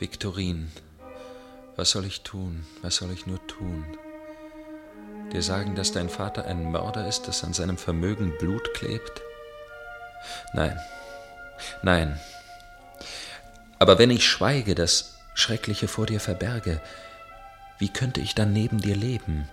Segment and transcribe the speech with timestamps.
[0.00, 0.70] Viktorin,
[1.74, 2.64] was soll ich tun?
[2.82, 3.84] Was soll ich nur tun?
[5.32, 9.22] Dir sagen, dass dein Vater ein Mörder ist, dass an seinem Vermögen Blut klebt?
[10.52, 10.78] Nein,
[11.82, 12.20] nein.
[13.80, 16.80] Aber wenn ich schweige, das Schreckliche vor dir verberge,
[17.78, 19.48] wie könnte ich dann neben dir leben?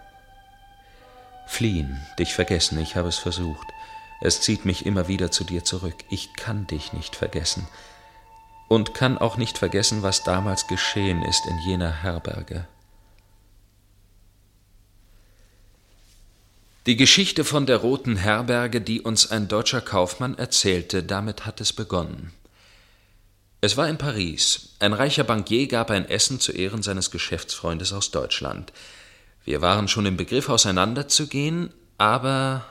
[1.47, 3.67] Fliehen, dich vergessen, ich habe es versucht.
[4.21, 6.05] Es zieht mich immer wieder zu dir zurück.
[6.09, 7.67] Ich kann dich nicht vergessen
[8.67, 12.67] und kann auch nicht vergessen, was damals geschehen ist in jener Herberge.
[16.85, 21.73] Die Geschichte von der roten Herberge, die uns ein deutscher Kaufmann erzählte, damit hat es
[21.73, 22.31] begonnen.
[23.61, 24.75] Es war in Paris.
[24.77, 28.71] Ein reicher Bankier gab ein Essen zu Ehren seines Geschäftsfreundes aus Deutschland.
[29.43, 32.63] Wir waren schon im Begriff, auseinanderzugehen, aber.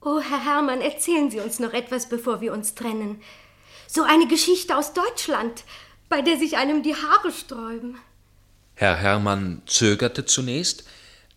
[0.00, 3.22] Oh, Herr Hermann, erzählen Sie uns noch etwas, bevor wir uns trennen.
[3.92, 5.64] So eine Geschichte aus Deutschland,
[6.08, 7.98] bei der sich einem die Haare sträuben.
[8.76, 10.84] Herr Hermann zögerte zunächst,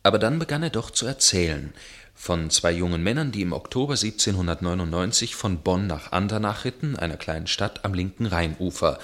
[0.03, 1.73] aber dann begann er doch zu erzählen
[2.13, 7.47] von zwei jungen Männern, die im Oktober 1799 von Bonn nach Andernach ritten, einer kleinen
[7.47, 8.99] Stadt am linken Rheinufer.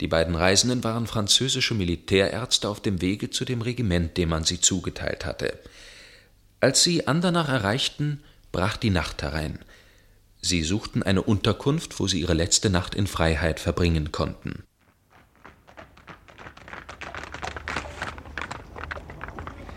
[0.00, 4.60] Die beiden Reisenden waren französische Militärärzte auf dem Wege zu dem Regiment, dem man sie
[4.60, 5.56] zugeteilt hatte.
[6.58, 9.60] Als sie Andernach erreichten, brach die Nacht herein.
[10.42, 14.64] Sie suchten eine Unterkunft, wo sie ihre letzte Nacht in Freiheit verbringen konnten.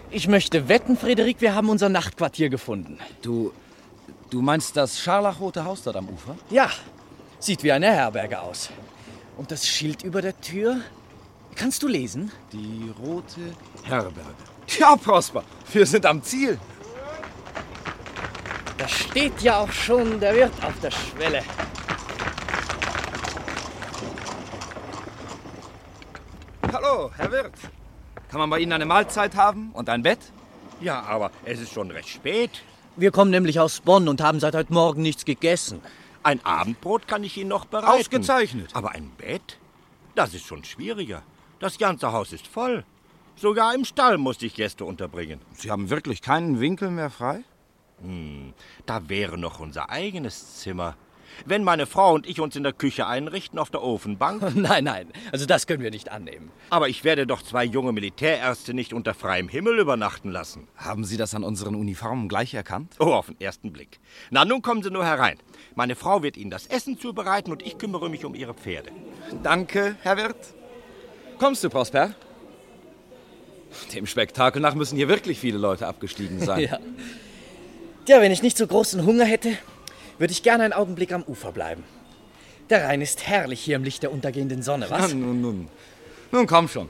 [0.09, 2.99] Ich möchte wetten, Frederik, wir haben unser Nachtquartier gefunden.
[3.21, 3.51] Du.
[4.29, 6.35] Du meinst das scharlachrote Haus dort am Ufer?
[6.49, 6.69] Ja,
[7.39, 8.69] sieht wie eine Herberge aus.
[9.37, 10.81] Und das Schild über der Tür?
[11.55, 12.31] Kannst du lesen?
[12.51, 13.41] Die rote
[13.83, 14.33] Herberge.
[14.79, 16.59] Ja, Prosper, wir sind am Ziel.
[18.83, 21.41] Da steht ja auch schon der Wirt auf der Schwelle.
[26.69, 27.53] Hallo, Herr Wirt.
[28.29, 30.19] Kann man bei Ihnen eine Mahlzeit haben und ein Bett?
[30.81, 32.61] Ja, aber es ist schon recht spät.
[32.97, 35.79] Wir kommen nämlich aus Bonn und haben seit heute Morgen nichts gegessen.
[36.21, 38.01] Ein Abendbrot kann ich Ihnen noch bereiten.
[38.01, 38.71] Ausgezeichnet.
[38.73, 39.59] Aber ein Bett?
[40.13, 41.23] Das ist schon schwieriger.
[41.59, 42.83] Das ganze Haus ist voll.
[43.37, 45.39] Sogar im Stall musste ich Gäste unterbringen.
[45.53, 47.45] Sie haben wirklich keinen Winkel mehr frei?
[48.03, 48.53] Hm,
[48.85, 50.95] da wäre noch unser eigenes Zimmer.
[51.45, 54.41] Wenn meine Frau und ich uns in der Küche einrichten, auf der Ofenbank.
[54.55, 56.51] Nein, nein, also das können wir nicht annehmen.
[56.69, 60.67] Aber ich werde doch zwei junge Militärärzte nicht unter freiem Himmel übernachten lassen.
[60.77, 62.95] Haben Sie das an unseren Uniformen gleich erkannt?
[62.99, 63.99] Oh, auf den ersten Blick.
[64.29, 65.37] Na, nun kommen Sie nur herein.
[65.75, 68.91] Meine Frau wird Ihnen das Essen zubereiten und ich kümmere mich um Ihre Pferde.
[69.41, 70.53] Danke, Herr Wirt.
[71.39, 72.13] Kommst du, Prosper?
[73.93, 76.59] Dem Spektakel nach müssen hier wirklich viele Leute abgestiegen sein.
[76.71, 76.79] ja.
[78.05, 79.57] Ja, wenn ich nicht so großen Hunger hätte,
[80.17, 81.83] würde ich gerne einen Augenblick am Ufer bleiben.
[82.69, 85.09] Der Rhein ist herrlich hier im Licht der untergehenden Sonne, was?
[85.09, 85.67] Ja, nun, nun.
[86.31, 86.89] Nun komm schon.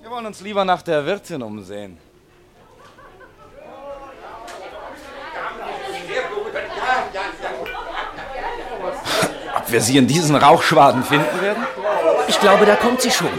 [0.00, 1.98] Wir wollen uns lieber nach der Wirtin umsehen.
[9.56, 11.66] Ob wir sie in diesen Rauchschwaden finden werden?
[12.28, 13.30] Ich glaube, da kommt sie schon.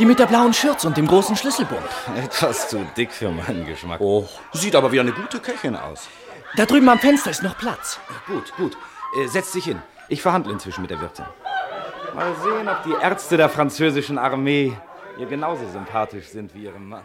[0.00, 1.86] Die mit der blauen Schürze und dem großen Schlüsselbund.
[2.16, 4.00] Etwas zu dick für meinen Geschmack.
[4.00, 6.08] Oh, sieht aber wie eine gute Köchin aus.
[6.56, 8.00] Da drüben am Fenster ist noch Platz.
[8.26, 8.78] Gut, gut.
[9.14, 9.82] Äh, setz dich hin.
[10.08, 11.26] Ich verhandle inzwischen mit der Wirtin.
[12.14, 14.74] Mal sehen, ob die Ärzte der französischen Armee
[15.18, 17.04] ihr genauso sympathisch sind wie ihrem Mann.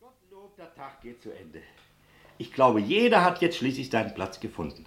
[0.00, 1.60] Gottlob, der Tag geht zu Ende.
[2.38, 4.86] Ich glaube, jeder hat jetzt schließlich seinen Platz gefunden.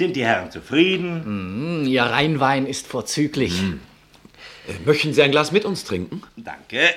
[0.00, 1.82] Sind die Herren zufrieden?
[1.82, 3.60] Mm, ihr Rheinwein ist vorzüglich.
[3.60, 3.80] Mm.
[4.66, 6.22] Äh, möchten Sie ein Glas mit uns trinken?
[6.38, 6.94] Danke.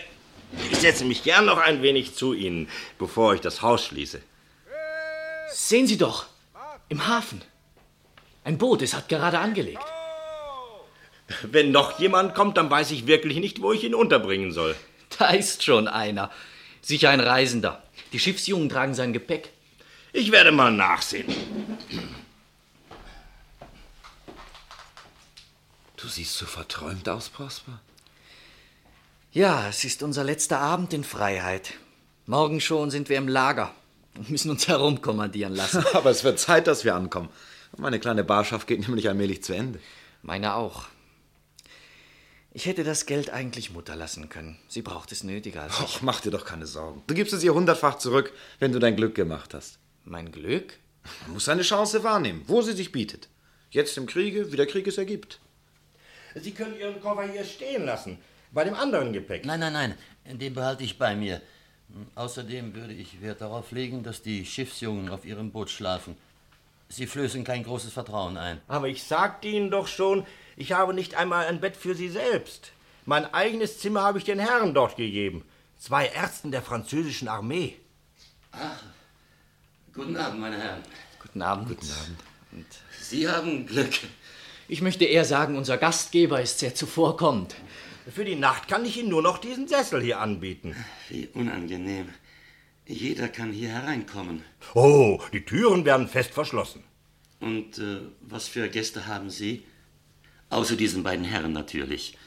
[0.71, 4.21] Ich setze mich gern noch ein wenig zu Ihnen, bevor ich das Haus schließe.
[5.51, 6.27] Sehen Sie doch,
[6.87, 7.41] im Hafen.
[8.45, 9.83] Ein Boot, es hat gerade angelegt.
[11.41, 14.77] Wenn noch jemand kommt, dann weiß ich wirklich nicht, wo ich ihn unterbringen soll.
[15.19, 16.31] Da ist schon einer.
[16.81, 17.83] Sicher ein Reisender.
[18.13, 19.49] Die Schiffsjungen tragen sein Gepäck.
[20.13, 21.25] Ich werde mal nachsehen.
[26.03, 27.79] Du siehst so verträumt aus, Prosper.
[29.31, 31.75] Ja, es ist unser letzter Abend in Freiheit.
[32.25, 33.73] Morgen schon sind wir im Lager
[34.17, 35.81] und müssen uns herumkommandieren lassen.
[35.93, 37.29] Aber es wird Zeit, dass wir ankommen.
[37.77, 39.79] Meine kleine Barschaft geht nämlich allmählich zu Ende.
[40.23, 40.87] Meine auch.
[42.51, 44.59] Ich hätte das Geld eigentlich Mutter lassen können.
[44.67, 45.85] Sie braucht es nötiger als ich.
[45.85, 47.01] Och, mach dir doch keine Sorgen.
[47.07, 49.79] Du gibst es ihr hundertfach zurück, wenn du dein Glück gemacht hast.
[50.03, 50.73] Mein Glück?
[51.21, 53.29] Man muss seine Chance wahrnehmen, wo sie sich bietet.
[53.69, 55.39] Jetzt im Kriege, wie der Krieg es ergibt.
[56.35, 58.17] Sie können Ihren Koffer hier stehen lassen.
[58.51, 59.45] Bei dem anderen Gepäck.
[59.45, 59.97] Nein, nein, nein.
[60.25, 61.41] Den behalte ich bei mir.
[62.15, 66.15] Außerdem würde ich Wert darauf legen, dass die Schiffsjungen auf ihrem Boot schlafen.
[66.89, 68.61] Sie flößen kein großes Vertrauen ein.
[68.67, 70.25] Aber ich sagte Ihnen doch schon,
[70.55, 72.71] ich habe nicht einmal ein Bett für Sie selbst.
[73.05, 75.43] Mein eigenes Zimmer habe ich den Herren dort gegeben.
[75.79, 77.77] Zwei Ärzten der französischen Armee.
[79.93, 80.83] Guten Abend, meine Herren.
[81.19, 81.67] Guten Abend.
[81.67, 82.19] Guten Abend.
[82.51, 82.65] Und
[83.01, 83.93] Sie haben Glück.
[84.67, 87.55] Ich möchte eher sagen, unser Gastgeber ist sehr zuvorkommend.
[88.09, 90.75] Für die Nacht kann ich Ihnen nur noch diesen Sessel hier anbieten.
[91.09, 92.09] Wie unangenehm.
[92.85, 94.43] Jeder kann hier hereinkommen.
[94.73, 96.83] Oh, die Türen werden fest verschlossen.
[97.39, 99.65] Und äh, was für Gäste haben Sie?
[100.49, 102.17] Außer diesen beiden Herren natürlich.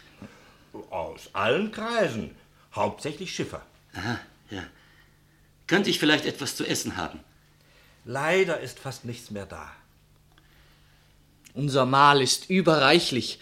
[0.91, 2.35] Aus allen Kreisen.
[2.75, 3.63] Hauptsächlich Schiffer.
[3.95, 4.19] Aha,
[4.51, 4.63] ja.
[5.67, 7.21] Könnte ich vielleicht etwas zu essen haben?
[8.05, 9.73] Leider ist fast nichts mehr da.
[11.57, 13.39] Unser Mahl ist überreichlich.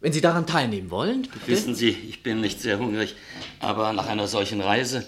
[0.00, 1.48] Wenn Sie daran teilnehmen wollen, bitte.
[1.48, 3.16] Wissen Sie, ich bin nicht sehr hungrig,
[3.58, 5.04] aber nach einer solchen Reise,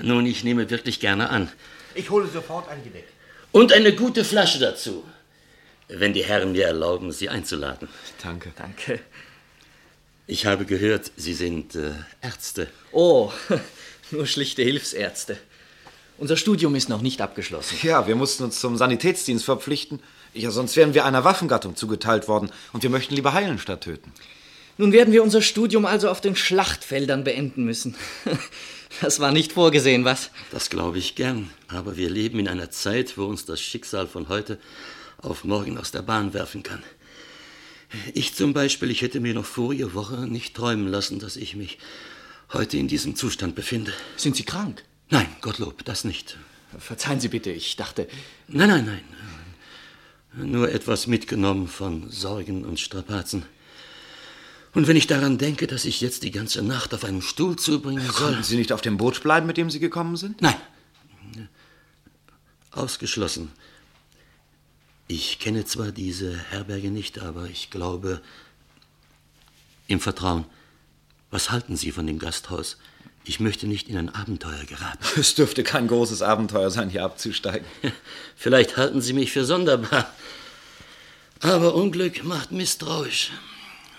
[0.00, 1.52] nun, ich nehme wirklich gerne an.
[1.94, 3.04] Ich hole sofort ein Gedeck.
[3.52, 5.04] Und eine gute Flasche dazu,
[5.88, 7.88] wenn die Herren mir erlauben, Sie einzuladen.
[8.22, 8.52] Danke.
[8.56, 9.00] Danke.
[10.26, 11.90] Ich habe gehört, Sie sind äh,
[12.22, 12.68] Ärzte.
[12.92, 13.30] Oh,
[14.10, 15.36] nur schlichte Hilfsärzte.
[16.16, 17.76] Unser Studium ist noch nicht abgeschlossen.
[17.82, 20.00] Ja, wir mussten uns zum Sanitätsdienst verpflichten.
[20.34, 24.12] Ja, sonst wären wir einer Waffengattung zugeteilt worden und wir möchten lieber heilen statt töten.
[24.78, 27.96] Nun werden wir unser Studium also auf den Schlachtfeldern beenden müssen.
[29.00, 30.30] Das war nicht vorgesehen, was?
[30.50, 31.48] Das glaube ich gern.
[31.66, 34.58] Aber wir leben in einer Zeit, wo uns das Schicksal von heute
[35.16, 36.82] auf morgen aus der Bahn werfen kann.
[38.12, 41.78] Ich zum Beispiel, ich hätte mir noch vorige Woche nicht träumen lassen, dass ich mich
[42.52, 43.94] heute in diesem Zustand befinde.
[44.18, 44.84] Sind Sie krank?
[45.08, 46.36] Nein, Gottlob, das nicht.
[46.78, 48.08] Verzeihen Sie bitte, ich dachte.
[48.48, 49.04] Nein, nein, nein.
[50.34, 53.44] Nur etwas mitgenommen von Sorgen und Strapazen.
[54.74, 58.00] Und wenn ich daran denke, dass ich jetzt die ganze Nacht auf einem Stuhl zubringen
[58.10, 58.28] soll.
[58.28, 60.40] Konnten Sie nicht auf dem Boot bleiben, mit dem Sie gekommen sind?
[60.40, 60.56] Nein.
[62.70, 63.52] Ausgeschlossen.
[65.08, 68.22] Ich kenne zwar diese Herberge nicht, aber ich glaube
[69.88, 70.46] im Vertrauen.
[71.30, 72.78] Was halten Sie von dem Gasthaus?
[73.24, 75.04] Ich möchte nicht in ein Abenteuer geraten.
[75.16, 77.66] Es dürfte kein großes Abenteuer sein, hier abzusteigen.
[78.36, 80.12] Vielleicht halten Sie mich für sonderbar.
[81.40, 83.30] Aber Unglück macht misstrauisch.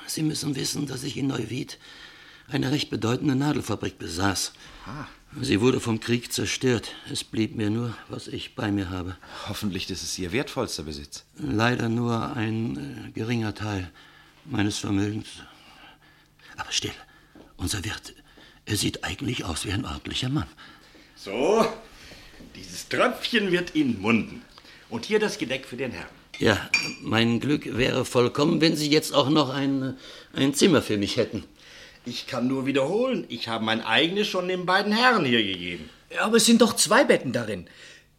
[0.08, 1.78] Sie müssen wissen, dass ich in Neuwied
[2.50, 4.54] eine recht bedeutende Nadelfabrik besaß.
[5.42, 6.94] Sie wurde vom Krieg zerstört.
[7.12, 9.18] Es blieb mir nur, was ich bei mir habe.
[9.48, 11.24] Hoffentlich ist es Ihr wertvollster Besitz.
[11.38, 13.90] Leider nur ein äh, geringer Teil
[14.46, 15.28] meines Vermögens.
[16.58, 16.94] Aber still,
[17.58, 18.14] unser Wirt,
[18.66, 20.48] er sieht eigentlich aus wie ein ordentlicher Mann.
[21.16, 21.66] So,
[22.56, 24.42] dieses Tröpfchen wird Ihnen munden.
[24.90, 26.10] Und hier das Gedeck für den Herrn.
[26.40, 26.70] Ja,
[27.02, 29.98] mein Glück wäre vollkommen, wenn Sie jetzt auch noch ein,
[30.34, 31.44] ein Zimmer für mich hätten.
[32.06, 35.90] Ich kann nur wiederholen, ich habe mein eigenes schon den beiden Herren hier gegeben.
[36.20, 37.68] Aber es sind doch zwei Betten darin.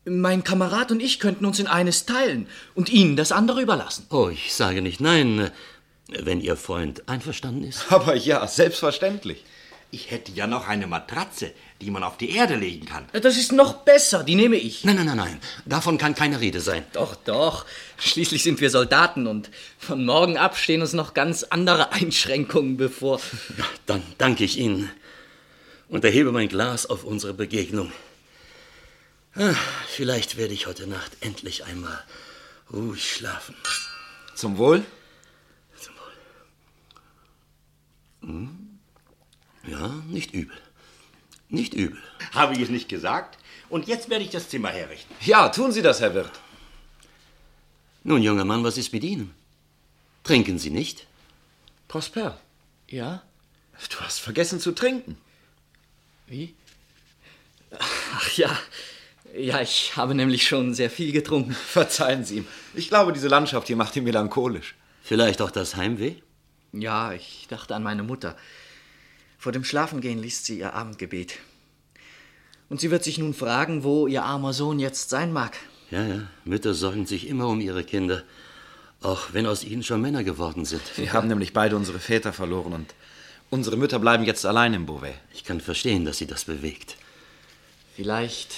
[0.05, 4.07] Mein Kamerad und ich könnten uns in eines teilen und Ihnen das andere überlassen.
[4.11, 5.51] Oh, ich sage nicht nein,
[6.09, 7.91] wenn Ihr Freund einverstanden ist.
[7.91, 9.45] Aber ja, selbstverständlich.
[9.95, 13.07] Ich hätte ja noch eine Matratze, die man auf die Erde legen kann.
[13.13, 14.83] Das ist noch besser, die nehme ich.
[14.83, 16.85] Nein, nein, nein, nein, davon kann keine Rede sein.
[16.95, 17.65] Doch, doch.
[17.97, 23.21] Schließlich sind wir Soldaten und von morgen ab stehen uns noch ganz andere Einschränkungen bevor.
[23.57, 24.91] Ja, dann danke ich Ihnen
[25.89, 27.93] und erhebe mein Glas auf unsere Begegnung.
[29.37, 29.55] Ah,
[29.87, 32.03] vielleicht werde ich heute Nacht endlich einmal
[32.73, 33.55] ruhig schlafen.
[34.35, 34.85] Zum Wohl?
[35.81, 36.13] Zum Wohl.
[38.29, 38.64] Hm?
[39.67, 40.57] Ja, nicht übel.
[41.49, 41.99] Nicht übel.
[42.33, 43.39] Habe ich es nicht gesagt?
[43.69, 45.15] Und jetzt werde ich das Zimmer herrichten.
[45.21, 46.31] Ja, tun Sie das, Herr Wirt.
[48.03, 49.35] Nun, junger Mann, was ist mit Ihnen?
[50.23, 51.07] Trinken Sie nicht?
[51.89, 52.39] Prosper,
[52.89, 53.23] Ja?
[53.91, 55.17] du hast vergessen zu trinken.
[56.27, 56.55] Wie?
[57.79, 58.57] Ach ja.
[59.37, 61.53] Ja, ich habe nämlich schon sehr viel getrunken.
[61.67, 62.47] Verzeihen Sie ihm.
[62.75, 64.75] Ich glaube, diese Landschaft hier macht ihn melancholisch.
[65.03, 66.15] Vielleicht auch das Heimweh?
[66.73, 68.37] Ja, ich dachte an meine Mutter.
[69.45, 71.35] Vor dem Schlafengehen liest sie ihr Abendgebet.
[72.71, 75.59] Und sie wird sich nun fragen, wo ihr armer Sohn jetzt sein mag.
[75.91, 76.23] Ja, ja.
[76.47, 78.23] Mütter sorgen sich immer um ihre Kinder.
[79.03, 80.81] Auch wenn aus ihnen schon Männer geworden sind.
[80.97, 82.95] Wir haben nämlich beide unsere Väter verloren und
[83.51, 85.17] unsere Mütter bleiben jetzt allein im Beauvais.
[85.35, 86.97] Ich kann verstehen, dass sie das bewegt.
[87.97, 88.55] Vielleicht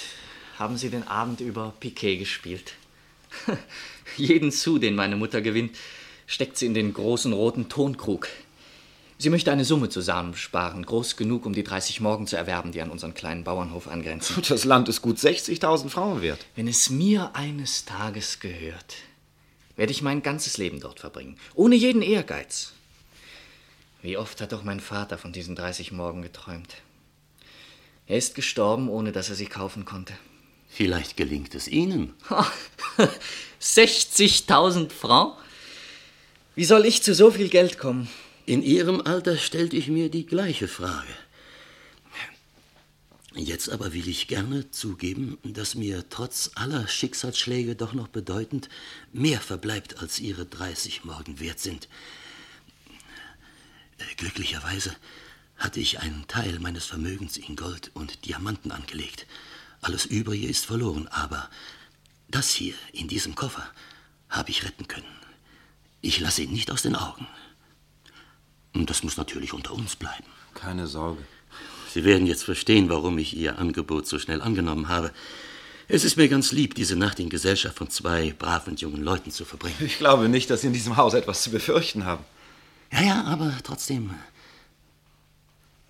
[0.57, 2.75] haben sie den Abend über Piquet gespielt.
[4.15, 5.75] Jeden Zu, den meine Mutter gewinnt,
[6.27, 8.29] steckt sie in den großen roten Tonkrug.
[9.19, 12.91] Sie möchte eine Summe zusammensparen, groß genug, um die 30 Morgen zu erwerben, die an
[12.91, 14.43] unseren kleinen Bauernhof angrenzen.
[14.47, 16.45] Das Land ist gut 60.000 Frauen wert.
[16.55, 18.95] Wenn es mir eines Tages gehört,
[19.75, 22.73] werde ich mein ganzes Leben dort verbringen, ohne jeden Ehrgeiz.
[24.03, 26.75] Wie oft hat doch mein Vater von diesen 30 Morgen geträumt.
[28.05, 30.13] Er ist gestorben, ohne dass er sie kaufen konnte.
[30.69, 32.13] Vielleicht gelingt es Ihnen.
[33.59, 35.37] 60.000 Francs?
[36.55, 38.07] Wie soll ich zu so viel Geld kommen?
[38.47, 41.13] In Ihrem Alter stellte ich mir die gleiche Frage.
[43.35, 48.69] Jetzt aber will ich gerne zugeben, dass mir trotz aller Schicksalsschläge doch noch bedeutend
[49.11, 51.89] mehr verbleibt, als Ihre 30 Morgen wert sind.
[54.15, 54.95] Glücklicherweise
[55.57, 59.27] hatte ich einen Teil meines Vermögens in Gold und Diamanten angelegt.
[59.81, 61.49] Alles Übrige ist verloren, aber
[62.29, 63.69] das hier in diesem Koffer
[64.29, 65.05] habe ich retten können.
[65.99, 67.27] Ich lasse ihn nicht aus den Augen.
[68.77, 70.25] Und das muss natürlich unter uns bleiben.
[70.53, 71.23] Keine Sorge.
[71.91, 75.11] Sie werden jetzt verstehen, warum ich Ihr Angebot so schnell angenommen habe.
[75.87, 79.45] Es ist mir ganz lieb, diese Nacht in Gesellschaft von zwei braven jungen Leuten zu
[79.45, 79.77] verbringen.
[79.79, 82.23] Ich glaube nicht, dass Sie in diesem Haus etwas zu befürchten haben.
[82.91, 84.13] Ja, ja, aber trotzdem.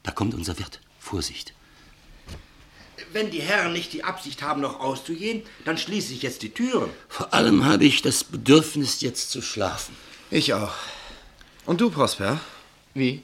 [0.04, 0.80] Da kommt unser Wirt.
[1.00, 1.54] Vorsicht.
[3.12, 6.90] Wenn die Herren nicht die Absicht haben, noch auszugehen, dann schließe ich jetzt die Türen.
[7.10, 9.96] Vor allem habe ich das Bedürfnis, jetzt zu schlafen.
[10.32, 10.74] Ich auch.
[11.66, 12.40] Und du, Prosper?
[12.98, 13.22] Wie?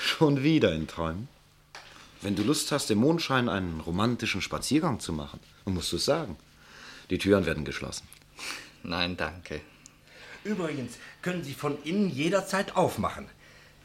[0.00, 1.28] Schon wieder in Träumen?
[2.22, 6.06] Wenn du Lust hast, im Mondschein einen romantischen Spaziergang zu machen, dann musst du es
[6.06, 6.38] sagen.
[7.10, 8.08] Die Türen werden geschlossen.
[8.82, 9.60] Nein, danke.
[10.42, 13.26] Übrigens können Sie von innen jederzeit aufmachen.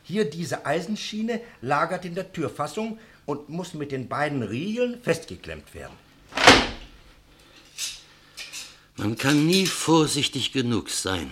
[0.04, 5.98] Hier diese Eisenschiene lagert in der Türfassung und muss mit den beiden Riegeln festgeklemmt werden.
[8.96, 11.30] Man kann nie vorsichtig genug sein.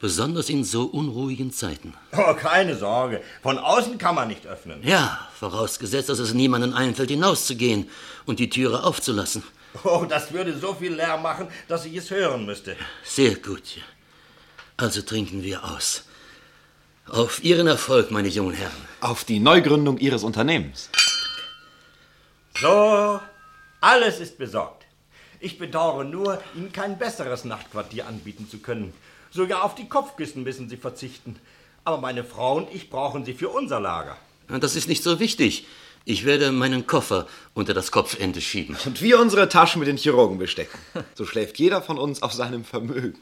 [0.00, 1.94] Besonders in so unruhigen Zeiten.
[2.12, 3.20] Oh, keine Sorge.
[3.42, 4.80] Von außen kann man nicht öffnen.
[4.82, 7.90] Ja, vorausgesetzt, dass es niemandem einfällt, hinauszugehen
[8.24, 9.42] und die Türe aufzulassen.
[9.82, 12.76] Oh, das würde so viel Lärm machen, dass ich es hören müsste.
[13.02, 13.78] Sehr gut.
[14.76, 16.04] Also trinken wir aus.
[17.08, 18.88] Auf Ihren Erfolg, meine jungen Herren.
[19.00, 20.90] Auf die Neugründung Ihres Unternehmens.
[22.60, 23.20] So,
[23.80, 24.86] alles ist besorgt.
[25.40, 28.92] Ich bedauere nur, Ihnen kein besseres Nachtquartier anbieten zu können.
[29.30, 31.36] Sogar auf die Kopfkissen müssen Sie verzichten.
[31.84, 34.16] Aber meine Frau und ich brauchen sie für unser Lager.
[34.48, 35.66] Das ist nicht so wichtig.
[36.04, 38.76] Ich werde meinen Koffer unter das Kopfende schieben.
[38.86, 40.78] Und wir unsere Taschen mit den Chirurgen bestecken.
[41.14, 43.18] So schläft jeder von uns auf seinem Vermögen.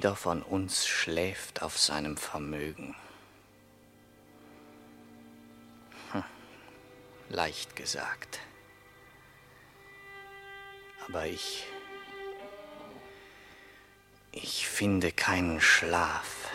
[0.00, 2.96] Jeder von uns schläft auf seinem Vermögen.
[6.12, 6.24] Hm,
[7.28, 8.38] leicht gesagt.
[11.06, 11.66] Aber ich.
[14.32, 16.48] Ich finde keinen Schlaf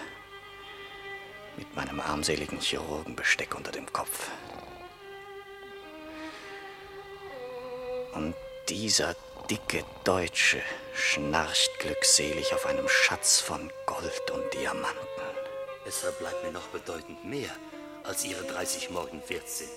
[1.55, 4.31] mit meinem armseligen Chirurgenbesteck unter dem Kopf.
[8.13, 8.33] Und
[8.69, 9.15] dieser
[9.49, 10.61] dicke Deutsche
[10.95, 14.97] schnarcht glückselig auf einem Schatz von Gold und Diamanten.
[15.85, 17.51] Es verbleibt mir noch bedeutend mehr,
[18.03, 19.69] als Ihre 30 Morgen wert sind.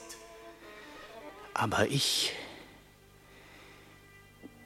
[1.54, 2.32] Aber ich.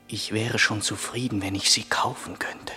[0.07, 2.75] Ich wäre schon zufrieden, wenn ich sie kaufen könnte.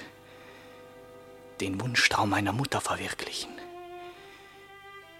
[1.59, 3.51] Den Wunschtraum meiner Mutter verwirklichen.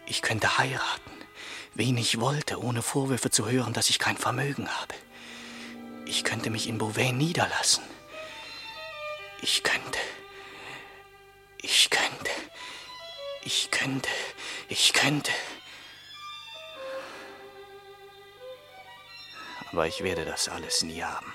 [0.08, 1.12] Ich könnte heiraten,
[1.74, 4.96] wen ich wollte, ohne Vorwürfe zu hören, dass ich kein Vermögen habe.
[6.06, 7.84] Ich könnte mich in Beauvais niederlassen.
[9.42, 10.00] Ich könnte.
[11.62, 12.32] Ich könnte.
[13.44, 14.10] Ich könnte.
[14.70, 15.32] Ich könnte.
[19.72, 21.34] Aber ich werde das alles nie haben.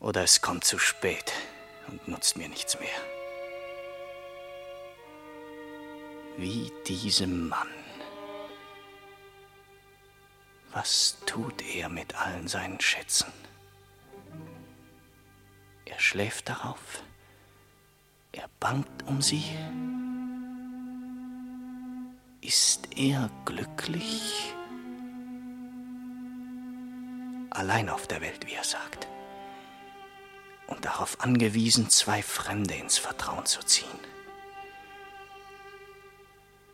[0.00, 1.32] Oder es kommt zu spät
[1.88, 3.00] und nutzt mir nichts mehr.
[6.36, 7.83] Wie diesem Mann.
[10.74, 13.32] Was tut er mit allen seinen Schätzen?
[15.84, 17.04] Er schläft darauf.
[18.32, 19.44] Er bangt um sie.
[22.40, 24.52] Ist er glücklich?
[27.50, 29.06] Allein auf der Welt, wie er sagt.
[30.66, 34.00] Und darauf angewiesen, zwei Fremde ins Vertrauen zu ziehen.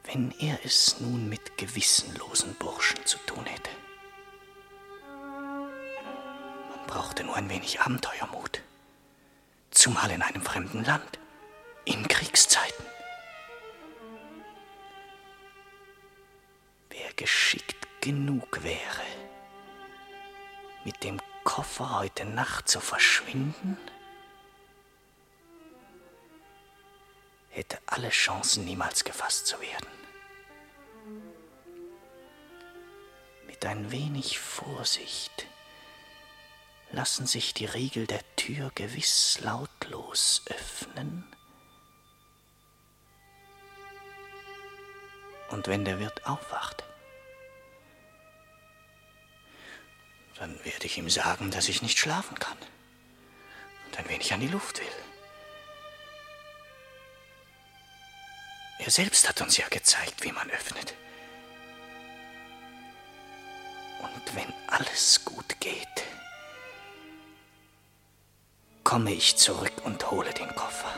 [0.04, 3.70] Wenn er es nun mit gewissenlosen Burschen zu tun hätte.
[6.90, 8.62] Brauchte nur ein wenig Abenteuermut.
[9.70, 11.20] Zumal in einem fremden Land.
[11.84, 12.84] In Kriegszeiten.
[16.90, 19.06] Wer geschickt genug wäre,
[20.84, 23.78] mit dem Koffer heute Nacht zu verschwinden,
[27.50, 29.86] hätte alle Chancen niemals gefasst zu werden.
[33.46, 35.46] Mit ein wenig Vorsicht
[36.92, 41.24] lassen sich die Riegel der Tür gewiss lautlos öffnen.
[45.50, 46.84] Und wenn der Wirt aufwacht,
[50.36, 52.56] dann werde ich ihm sagen, dass ich nicht schlafen kann
[53.86, 54.86] und ein wenig an die Luft will.
[58.78, 60.94] Er selbst hat uns ja gezeigt, wie man öffnet.
[64.00, 65.86] Und wenn alles gut geht,
[68.90, 70.92] komme ich zurück und hole den Koffer.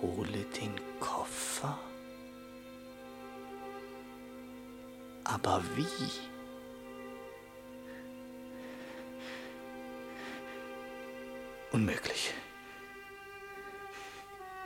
[0.00, 1.78] Hole den Koffer?
[5.22, 6.10] Aber wie?
[11.70, 12.34] Unmöglich.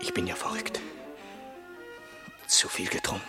[0.00, 0.80] Ich bin ja verrückt.
[2.46, 3.26] Zu viel getrunken.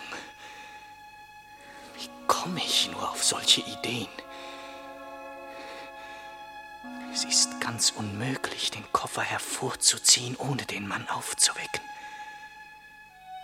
[1.97, 4.07] Wie komme ich nur auf solche Ideen?
[7.17, 11.81] Es ist ganz unmöglich, den Koffer hervorzuziehen, ohne den Mann aufzuwecken.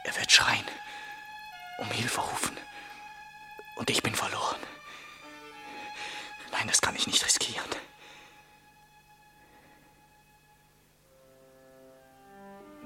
[0.04, 0.64] Er wird schreien,
[1.80, 2.56] um Hilfe rufen.
[3.76, 4.60] Und ich bin verloren.
[6.52, 7.68] Nein, das kann ich nicht riskieren.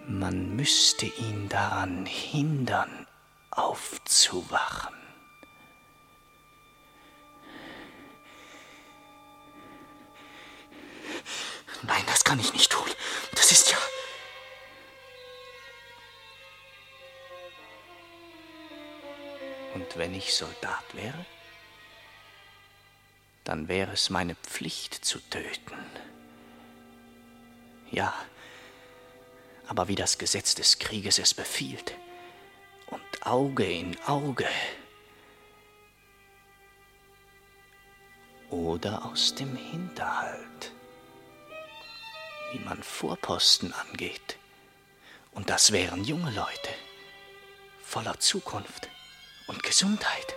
[0.08, 3.08] Man müsste ihn daran hindern,
[3.52, 4.96] aufzuwachen.
[12.28, 12.90] Kann ich nicht tun.
[13.36, 13.78] Das ist ja...
[19.74, 21.26] Und wenn ich Soldat wäre,
[23.46, 25.78] dann wäre es meine Pflicht zu töten.
[27.92, 28.14] Ja,
[29.68, 31.96] aber wie das Gesetz des Krieges es befiehlt.
[32.88, 34.50] Und Auge in Auge.
[38.50, 40.77] Oder aus dem Hinterhalt.
[42.52, 44.38] Wie man Vorposten angeht.
[45.32, 46.70] Und das wären junge Leute.
[47.84, 48.90] Voller Zukunft
[49.48, 50.36] und Gesundheit.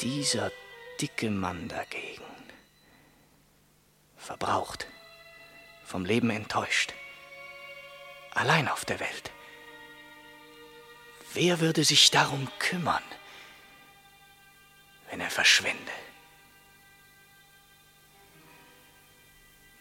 [0.00, 0.50] Dieser
[1.00, 2.24] dicke Mann dagegen.
[4.16, 4.86] Verbraucht
[5.88, 6.92] vom Leben enttäuscht,
[8.32, 9.30] allein auf der Welt.
[11.32, 13.02] Wer würde sich darum kümmern,
[15.08, 15.92] wenn er verschwände?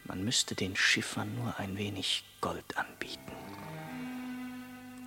[0.07, 3.31] Man müsste den Schiffern nur ein wenig Gold anbieten,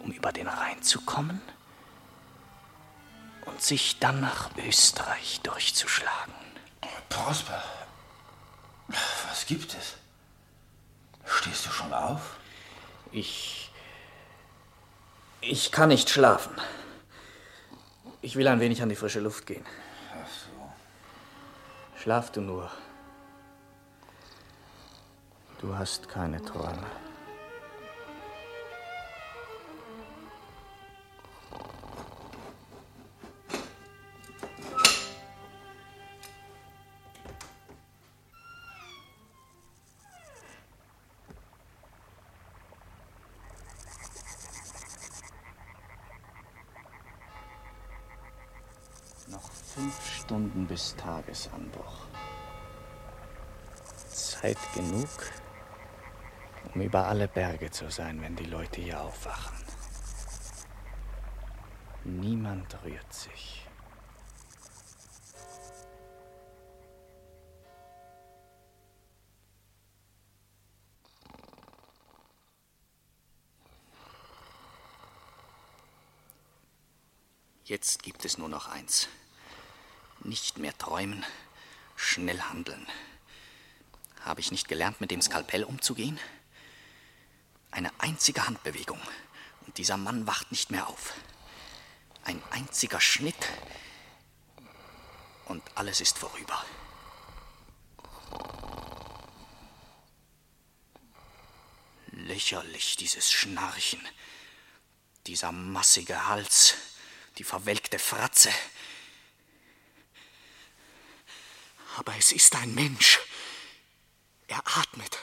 [0.01, 1.41] um über den Rhein zu kommen
[3.47, 6.35] und sich dann nach Österreich durchzuschlagen.
[7.09, 7.63] Prosper,
[9.29, 9.95] was gibt es?
[11.25, 12.37] Stehst du schon auf?
[13.13, 13.71] Ich.
[15.41, 16.55] Ich kann nicht schlafen.
[18.21, 19.65] Ich will ein wenig an die frische Luft gehen.
[20.13, 20.73] Ach so.
[22.03, 22.71] Schlaf du nur.
[25.61, 26.87] Du hast keine Träume.
[50.31, 52.07] Stunden bis Tagesanbruch.
[54.11, 55.09] Zeit genug,
[56.75, 59.57] um über alle Berge zu sein, wenn die Leute hier aufwachen.
[62.05, 63.67] Niemand rührt sich.
[77.65, 79.07] Jetzt gibt es nur noch eins.
[80.25, 81.25] Nicht mehr träumen,
[81.95, 82.85] schnell handeln.
[84.23, 86.19] Habe ich nicht gelernt, mit dem Skalpell umzugehen?
[87.71, 89.01] Eine einzige Handbewegung
[89.67, 91.15] und dieser Mann wacht nicht mehr auf.
[92.25, 93.49] Ein einziger Schnitt
[95.47, 96.65] und alles ist vorüber.
[102.13, 104.07] Lächerlich dieses Schnarchen,
[105.27, 106.75] dieser massige Hals,
[107.39, 108.51] die verwelkte Fratze.
[111.97, 113.19] Aber es ist ein Mensch.
[114.49, 115.19] Er atmet.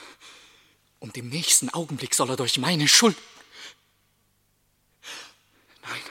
[1.00, 3.18] Und im nächsten Augenblick soll er durch meine Schuld.
[5.84, 6.02] Nein.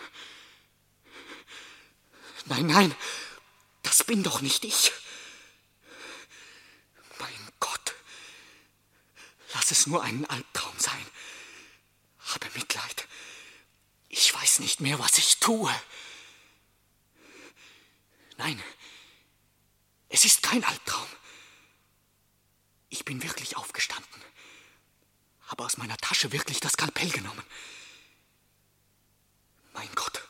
[2.47, 2.95] Nein, nein.
[3.83, 4.93] Das bin doch nicht ich.
[7.19, 7.95] Mein Gott.
[9.55, 11.07] Lass es nur einen Albtraum sein.
[12.21, 13.07] Habe Mitleid.
[14.09, 15.75] Ich weiß nicht mehr, was ich tue.
[18.39, 18.63] Nein,
[20.09, 21.09] es ist kein Albtraum.
[22.89, 24.23] Ich bin wirklich aufgestanden
[25.47, 27.43] habe aus meiner Tasche wirklich das Skalpell genommen.
[29.73, 30.27] Mein Gott,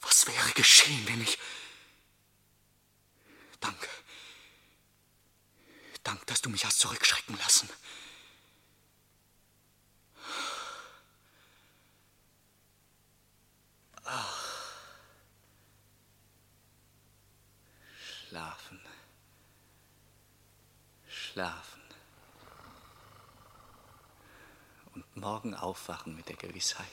[0.00, 1.38] was wäre geschehen, wenn ich...
[3.60, 3.88] Danke.
[6.02, 7.68] Dank, dass du mich hast zurückschrecken lassen.
[14.04, 14.48] Ach.
[18.28, 18.80] Schlafen.
[21.08, 21.71] Schlafen.
[24.94, 26.86] Und morgen aufwachen mit der Gewissheit,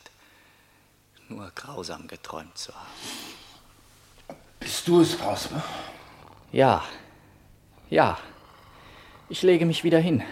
[1.28, 4.38] nur grausam geträumt zu haben.
[4.60, 5.64] Bist du es, Prosper?
[6.52, 6.84] Ja,
[7.90, 8.18] ja.
[9.30, 10.24] Ich lege mich wieder hin.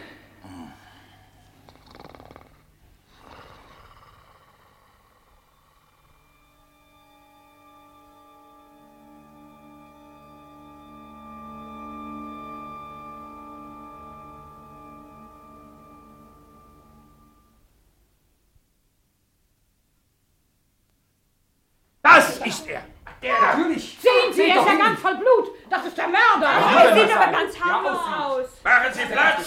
[22.18, 22.82] Das ist er.
[23.22, 23.98] Der natürlich.
[24.02, 25.52] Sehen Sie, er ist ja ganz voll Blut.
[25.70, 26.48] Das ist der Mörder.
[26.48, 28.46] Er sieht aber ganz harmlos aus.
[28.64, 29.42] Machen Sie Platz!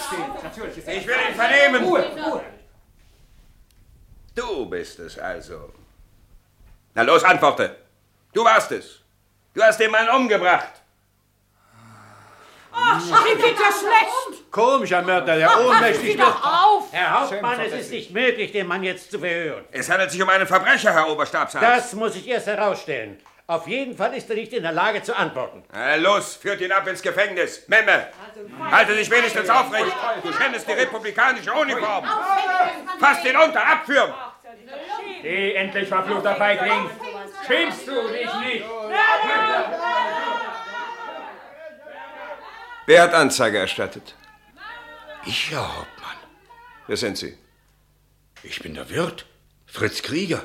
[0.87, 2.41] Ich will ihn vernehmen!
[4.35, 5.71] Du bist es also.
[6.93, 7.77] Na los, antworte.
[8.33, 9.01] Du warst es.
[9.53, 10.80] Du hast den Mann umgebracht.
[12.93, 14.51] Ach, ihm geht ja schlecht.
[14.51, 16.83] Komischer Mörder, der ohnmächtig doch auf.
[16.91, 19.63] Herr Hauptmann, es ist nicht möglich, den Mann jetzt zu verhören.
[19.71, 21.65] Es handelt sich um einen Verbrecher, Herr Oberstabsarzt.
[21.67, 23.19] Das muss ich erst herausstellen.
[23.47, 25.63] Auf jeden Fall ist er nicht in der Lage zu antworten.
[25.73, 27.63] Na los, führt ihn ab ins Gefängnis.
[27.67, 28.07] Memme,
[28.71, 29.93] halte dich wenigstens aufrecht.
[30.23, 32.05] Du schändest die republikanische Uniform.
[32.99, 34.13] Fass den unter, abführen.
[35.21, 36.89] Geh endlich, verfluchter Feigling.
[37.45, 38.65] Schämst du dich nicht?
[42.85, 44.15] Wer hat Anzeige erstattet?
[45.25, 46.17] Ich, Herr Hauptmann.
[46.87, 47.37] Wer sind Sie?
[48.43, 49.27] Ich bin der Wirt,
[49.67, 50.43] Fritz Krieger.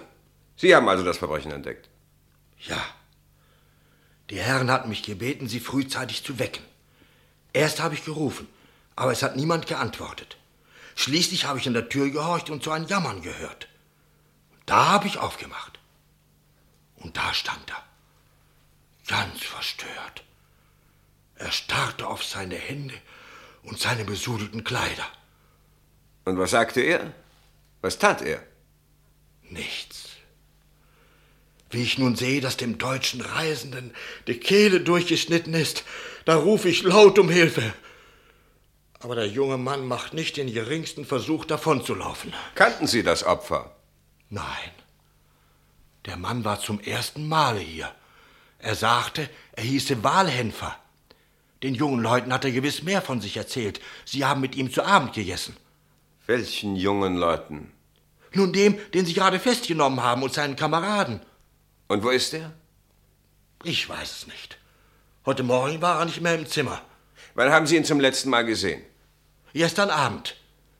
[0.56, 1.88] Sie haben also das Verbrechen entdeckt.
[2.58, 2.82] Ja.
[4.28, 6.64] Die Herren hatten mich gebeten, Sie frühzeitig zu wecken.
[7.52, 8.48] Erst habe ich gerufen,
[8.96, 10.36] aber es hat niemand geantwortet.
[10.94, 13.68] Schließlich habe ich an der Tür gehorcht und so ein Jammern gehört.
[14.66, 15.78] Da habe ich aufgemacht.
[16.96, 17.82] Und da stand er,
[19.06, 20.24] ganz verstört.
[21.36, 22.94] Er starrte auf seine Hände
[23.62, 25.06] und seine besudelten Kleider.
[26.24, 27.12] Und was sagte er?
[27.82, 28.42] Was tat er?
[29.42, 30.08] Nichts.
[31.70, 33.94] Wie ich nun sehe, dass dem deutschen Reisenden
[34.26, 35.84] die Kehle durchgeschnitten ist,
[36.24, 37.74] da rufe ich laut um Hilfe.
[39.00, 42.32] Aber der junge Mann macht nicht den geringsten Versuch, davonzulaufen.
[42.54, 43.76] Kannten Sie das Opfer?
[44.30, 44.70] Nein.
[46.06, 47.92] Der Mann war zum ersten Male hier.
[48.58, 50.76] Er sagte, er hieße Walhenfer.
[51.62, 53.80] Den jungen Leuten hat er gewiss mehr von sich erzählt.
[54.04, 55.56] Sie haben mit ihm zu Abend gegessen.
[56.26, 57.72] Welchen jungen Leuten?
[58.32, 61.20] Nun dem, den Sie gerade festgenommen haben und seinen Kameraden.
[61.88, 62.52] Und wo ist er?
[63.64, 64.58] Ich weiß es nicht.
[65.24, 66.82] Heute Morgen war er nicht mehr im Zimmer.
[67.34, 68.82] Wann haben Sie ihn zum letzten Mal gesehen?
[69.52, 70.36] Gestern Abend.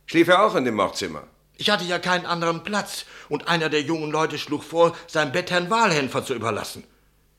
[0.07, 1.25] Schlief er auch in dem Mordzimmer?
[1.57, 5.51] Ich hatte ja keinen anderen Platz und einer der jungen Leute schlug vor, sein Bett
[5.51, 6.85] Herrn Wahlhänfer zu überlassen.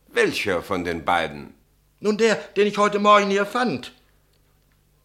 [0.07, 1.53] Welcher von den beiden?
[1.99, 3.91] Nun der, den ich heute Morgen hier fand.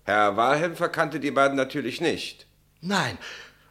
[0.04, 2.46] Herr Wahlhelfer kannte die beiden natürlich nicht.
[2.80, 3.16] Nein,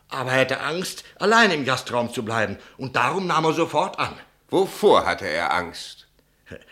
[0.09, 4.13] aber er hätte Angst, allein im Gastraum zu bleiben, und darum nahm er sofort an.
[4.49, 6.07] Wovor hatte er Angst?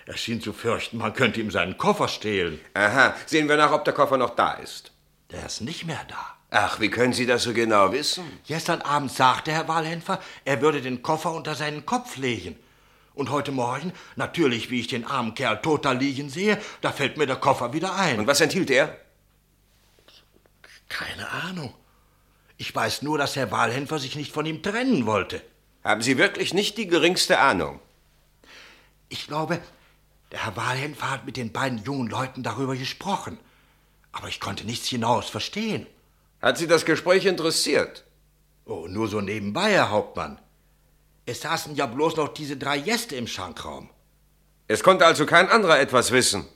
[0.06, 2.60] Er schien zu fürchten, man könnte ihm seinen Koffer stehlen.
[2.74, 4.92] Aha, sehen wir nach, ob der Koffer noch da ist.
[5.32, 6.36] Der ist nicht mehr da.
[6.52, 8.26] Ach, wie können Sie das so genau wissen?
[8.48, 12.58] Gestern Abend sagte Herr Wahlhänfer, er würde den Koffer unter seinen Kopf legen.
[13.20, 17.18] Und heute Morgen, natürlich, wie ich den armen Kerl tot da liegen sehe, da fällt
[17.18, 18.18] mir der Koffer wieder ein.
[18.18, 18.98] Und was enthielt er?
[20.88, 21.74] Keine Ahnung.
[22.56, 25.42] Ich weiß nur, dass Herr Wahlhänfer sich nicht von ihm trennen wollte.
[25.84, 27.82] Haben Sie wirklich nicht die geringste Ahnung?
[29.10, 29.60] Ich glaube,
[30.32, 33.38] der Herr Wahlhänfer hat mit den beiden jungen Leuten darüber gesprochen.
[34.14, 35.88] Aber ich konnte nichts hinaus verstehen.
[36.42, 38.06] Hat Sie das Gespräch interessiert?
[38.64, 40.40] Oh, nur so nebenbei, Herr Hauptmann.
[41.30, 43.92] Es saßen ja bloß noch diese drei Gäste im Schankraum.
[44.68, 46.48] Es konnte also kein anderer etwas wissen.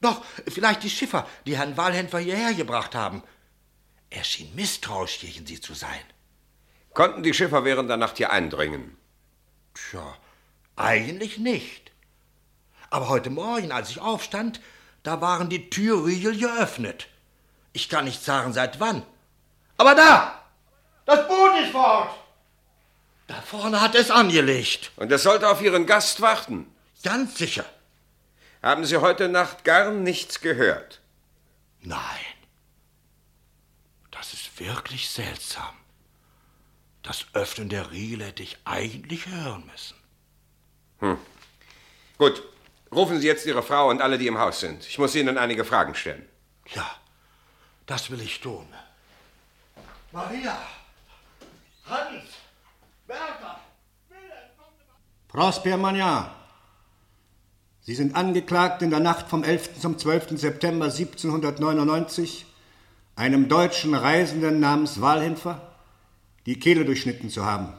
[0.00, 3.22] Doch, vielleicht die Schiffer, die Herrn Wahlhänfer hierher gebracht haben.
[4.08, 6.00] Er schien misstrauisch gegen sie zu sein.
[6.94, 8.96] Konnten die Schiffer während der Nacht hier eindringen?
[9.74, 10.16] Tja,
[10.76, 11.92] eigentlich nicht.
[12.88, 14.62] Aber heute Morgen, als ich aufstand,
[15.02, 17.08] da waren die Türriegel geöffnet.
[17.74, 19.02] Ich kann nicht sagen, seit wann.
[19.76, 20.40] Aber da!
[21.04, 22.25] Das Boot ist fort!
[23.26, 24.92] Da vorne hat es angelegt.
[24.96, 26.72] Und es sollte auf Ihren Gast warten.
[27.02, 27.64] Ganz sicher.
[28.62, 31.00] Haben Sie heute Nacht gar nichts gehört?
[31.80, 32.00] Nein.
[34.10, 35.74] Das ist wirklich seltsam.
[37.02, 39.96] Das Öffnen der Riegel hätte ich eigentlich hören müssen.
[41.00, 41.18] Hm.
[42.18, 42.42] Gut.
[42.92, 44.86] Rufen Sie jetzt Ihre Frau und alle, die im Haus sind.
[44.86, 46.26] Ich muss Ihnen einige Fragen stellen.
[46.68, 46.88] Ja,
[47.84, 48.66] das will ich tun.
[50.12, 50.56] Maria!
[51.84, 52.35] Hans!
[53.06, 53.60] Bertha!
[55.28, 56.30] Prosper Magnan,
[57.80, 59.78] Sie sind angeklagt, in der Nacht vom 11.
[59.80, 60.38] zum 12.
[60.38, 62.46] September 1799
[63.14, 65.60] einem deutschen Reisenden namens Walhenfer
[66.46, 67.72] die Kehle durchschnitten zu haben.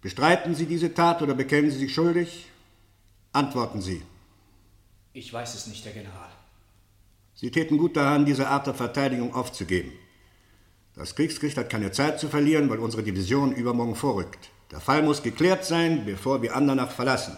[0.00, 2.48] Bestreiten Sie diese Tat oder bekennen Sie sich schuldig?
[3.32, 4.02] Antworten Sie.
[5.12, 6.30] Ich weiß es nicht, Herr General.
[7.34, 9.92] Sie täten gut daran, diese Art der Verteidigung aufzugeben.
[10.94, 14.50] Das Kriegsgericht hat keine Zeit zu verlieren, weil unsere Division übermorgen vorrückt.
[14.70, 17.36] Der Fall muss geklärt sein, bevor wir Andernach verlassen.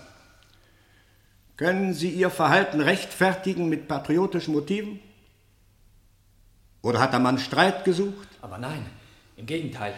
[1.57, 5.01] Können Sie Ihr Verhalten rechtfertigen mit patriotischen Motiven?
[6.83, 8.29] Oder hat der Mann Streit gesucht?
[8.43, 8.85] Aber nein,
[9.37, 9.95] im Gegenteil.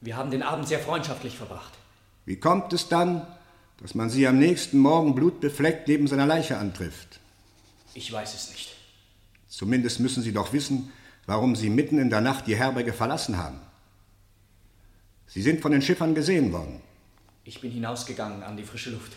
[0.00, 1.72] Wir haben den Abend sehr freundschaftlich verbracht.
[2.24, 3.26] Wie kommt es dann,
[3.82, 7.18] dass man Sie am nächsten Morgen blutbefleckt neben seiner Leiche antrifft?
[7.94, 8.76] Ich weiß es nicht.
[9.48, 10.92] Zumindest müssen Sie doch wissen,
[11.28, 13.60] warum Sie mitten in der Nacht die Herberge verlassen haben.
[15.26, 16.80] Sie sind von den Schiffern gesehen worden.
[17.44, 19.12] Ich bin hinausgegangen an die frische Luft.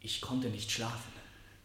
[0.00, 1.12] Ich konnte nicht schlafen.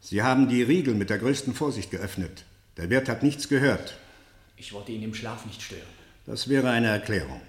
[0.01, 2.43] Sie haben die Riegel mit der größten Vorsicht geöffnet.
[2.75, 3.97] Der Wirt hat nichts gehört.
[4.57, 5.93] Ich wollte ihn im Schlaf nicht stören.
[6.25, 7.39] Das wäre eine Erklärung.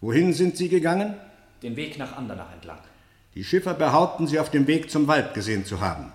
[0.00, 1.14] Wohin sind Sie gegangen?
[1.62, 2.80] Den Weg nach Andernach entlang.
[3.34, 6.10] Die Schiffer behaupten, Sie auf dem Weg zum Wald gesehen zu haben.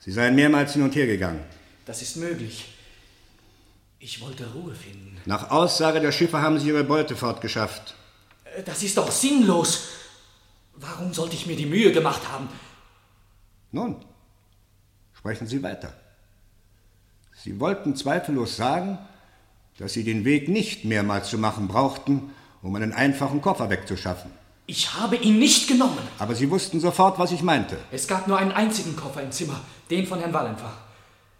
[0.00, 1.40] Sie seien mehrmals hin und her gegangen.
[1.86, 2.66] Das ist möglich.
[4.02, 5.18] Ich wollte Ruhe finden.
[5.26, 7.94] Nach Aussage der Schiffer haben Sie Ihre Beute fortgeschafft.
[8.44, 9.88] Äh, das ist doch sinnlos.
[10.74, 12.48] Warum sollte ich mir die Mühe gemacht haben?
[13.72, 13.96] Nun,
[15.12, 15.92] sprechen Sie weiter.
[17.36, 18.98] Sie wollten zweifellos sagen,
[19.78, 22.30] dass Sie den Weg nicht mehrmals zu machen brauchten,
[22.62, 24.30] um einen einfachen Koffer wegzuschaffen.
[24.66, 26.08] Ich habe ihn nicht genommen.
[26.18, 27.76] Aber Sie wussten sofort, was ich meinte.
[27.90, 29.60] Es gab nur einen einzigen Koffer im Zimmer,
[29.90, 30.78] den von Herrn Wallenfach.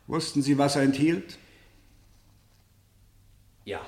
[0.07, 1.39] Wussten Sie, was er enthielt?
[3.65, 3.81] Ja.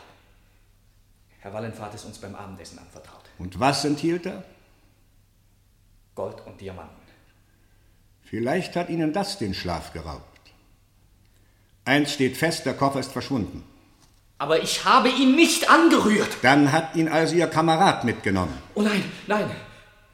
[1.40, 3.24] Herr Wallenfach hat es uns beim Abendessen anvertraut.
[3.38, 4.44] Und was enthielt er?
[6.14, 7.02] Gold und Diamanten.
[8.22, 10.22] Vielleicht hat Ihnen das den Schlaf geraubt.
[11.84, 13.64] Eins steht fest, der Koffer ist verschwunden.
[14.38, 16.36] Aber ich habe ihn nicht angerührt.
[16.42, 18.56] Dann hat ihn also Ihr Kamerad mitgenommen.
[18.74, 19.50] Oh nein, nein.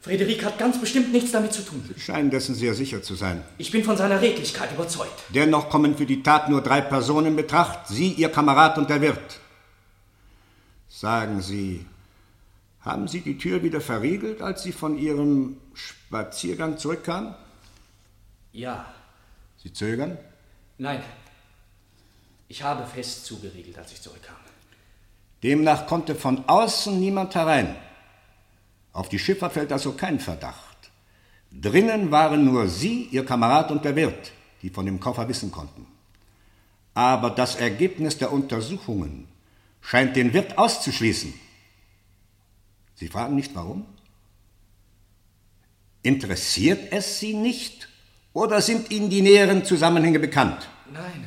[0.01, 1.83] Frederik hat ganz bestimmt nichts damit zu tun.
[1.95, 3.43] Sie scheinen dessen sehr sicher zu sein.
[3.59, 5.13] Ich bin von seiner Redlichkeit überzeugt.
[5.31, 7.89] Dennoch kommen für die Tat nur drei Personen in Betracht.
[7.89, 9.41] Sie, Ihr Kamerad und der Wirt.
[10.89, 11.85] Sagen Sie,
[12.81, 17.35] haben Sie die Tür wieder verriegelt, als Sie von Ihrem Spaziergang zurückkamen?
[18.53, 18.87] Ja.
[19.63, 20.17] Sie zögern?
[20.79, 21.03] Nein.
[22.49, 24.37] Ich habe fest zugeriegelt, als ich zurückkam.
[25.43, 27.77] Demnach konnte von außen niemand herein.
[28.93, 30.91] Auf die Schiffer fällt also kein Verdacht.
[31.53, 35.87] Drinnen waren nur Sie, Ihr Kamerad und der Wirt, die von dem Koffer wissen konnten.
[36.95, 39.29] Aber das Ergebnis der Untersuchungen
[39.81, 41.33] scheint den Wirt auszuschließen.
[42.95, 43.87] Sie fragen nicht warum?
[46.03, 47.89] Interessiert es Sie nicht
[48.33, 50.69] oder sind Ihnen die näheren Zusammenhänge bekannt?
[50.93, 51.27] Nein.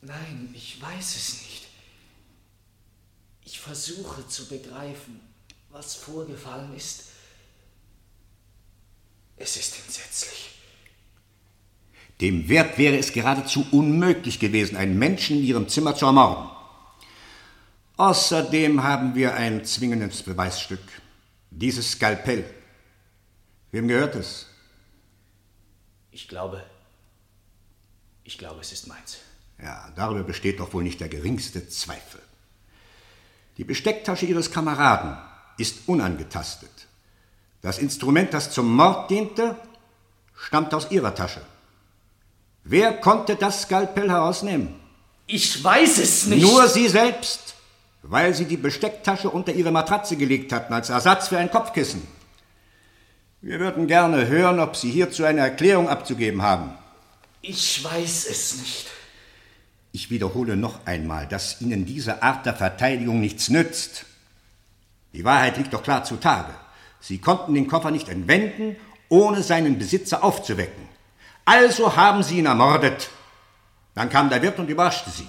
[0.00, 1.68] Nein, ich weiß es nicht.
[3.44, 5.20] Ich versuche zu begreifen,
[5.70, 7.04] was vorgefallen ist.
[9.36, 10.50] Es ist entsetzlich.
[12.20, 16.51] Dem Wirt wäre es geradezu unmöglich gewesen, einen Menschen in ihrem Zimmer zu ermorden.
[18.02, 20.82] Außerdem haben wir ein zwingendes Beweisstück.
[21.52, 22.44] Dieses Skalpell.
[23.70, 24.48] Wem gehört es?
[26.10, 26.64] Ich glaube,
[28.24, 29.18] ich glaube, es ist meins.
[29.62, 32.20] Ja, darüber besteht doch wohl nicht der geringste Zweifel.
[33.56, 35.16] Die Bestecktasche Ihres Kameraden
[35.56, 36.88] ist unangetastet.
[37.60, 39.56] Das Instrument, das zum Mord diente,
[40.34, 41.42] stammt aus Ihrer Tasche.
[42.64, 44.74] Wer konnte das Skalpell herausnehmen?
[45.28, 46.42] Ich weiß es nicht.
[46.42, 47.51] Nur Sie selbst,
[48.02, 52.06] weil Sie die Bestecktasche unter Ihre Matratze gelegt hatten als Ersatz für ein Kopfkissen.
[53.40, 56.74] Wir würden gerne hören, ob Sie hierzu eine Erklärung abzugeben haben.
[57.40, 58.86] Ich weiß es nicht.
[59.92, 64.06] Ich wiederhole noch einmal, dass Ihnen diese Art der Verteidigung nichts nützt.
[65.12, 66.54] Die Wahrheit liegt doch klar zutage.
[67.00, 68.76] Sie konnten den Koffer nicht entwenden
[69.12, 70.88] ohne seinen Besitzer aufzuwecken.
[71.44, 73.10] Also haben sie ihn ermordet.
[73.94, 75.26] Dann kam der Wirt und überraschte sie.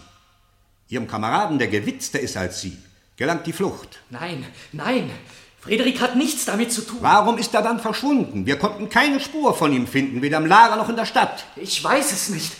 [0.93, 2.77] Ihrem Kameraden, der gewitzter ist als sie,
[3.15, 3.99] gelangt die Flucht.
[4.09, 5.11] Nein, nein,
[5.59, 6.97] Frederik hat nichts damit zu tun.
[6.99, 8.45] Warum ist er dann verschwunden?
[8.45, 11.45] Wir konnten keine Spur von ihm finden, weder im Lager noch in der Stadt.
[11.55, 12.51] Ich weiß es nicht.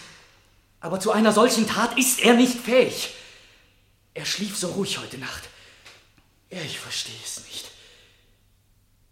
[0.80, 3.14] Aber zu einer solchen Tat ist er nicht fähig.
[4.14, 5.50] Er schlief so ruhig heute Nacht.
[6.50, 7.70] Ich verstehe es nicht.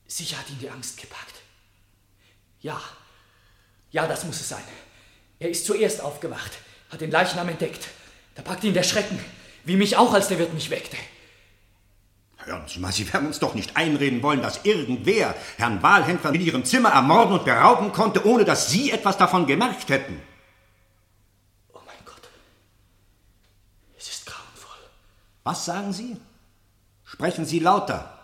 [0.08, 1.36] Sicher hat ihn die Angst gepackt.
[2.62, 2.82] Ja,
[3.92, 4.64] ja, das muss es sein.
[5.40, 6.52] Er ist zuerst aufgewacht,
[6.90, 7.90] hat den Leichnam entdeckt.
[8.42, 9.20] Da packte ihn der Schrecken,
[9.66, 10.98] wie mich auch, als der Wirt mich weckte.
[12.38, 16.42] Hören Sie mal, Sie werden uns doch nicht einreden wollen, dass irgendwer Herrn Wahlhändler in
[16.42, 20.20] Ihrem Zimmer ermorden und berauben konnte, ohne dass Sie etwas davon gemerkt hätten.
[21.72, 22.30] Oh mein Gott.
[23.96, 24.90] Es ist grauenvoll.
[25.44, 26.18] Was sagen Sie?
[27.06, 28.18] Sprechen Sie lauter.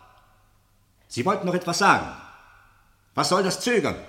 [1.07, 2.07] Sie wollten noch etwas sagen.
[3.13, 4.01] Was soll das zögern?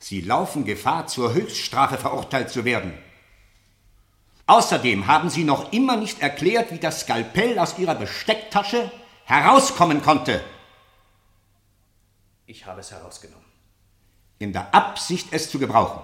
[0.00, 2.94] Sie laufen Gefahr, zur Höchststrafe verurteilt zu werden.
[4.48, 8.90] Außerdem haben Sie noch immer nicht erklärt, wie das Skalpell aus Ihrer Bestecktasche
[9.26, 10.42] herauskommen konnte.
[12.46, 13.44] Ich habe es herausgenommen.
[14.38, 16.00] In der Absicht, es zu gebrauchen.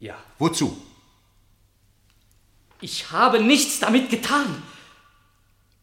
[0.00, 0.16] Ja.
[0.40, 0.76] Wozu?
[2.80, 4.60] Ich habe nichts damit getan.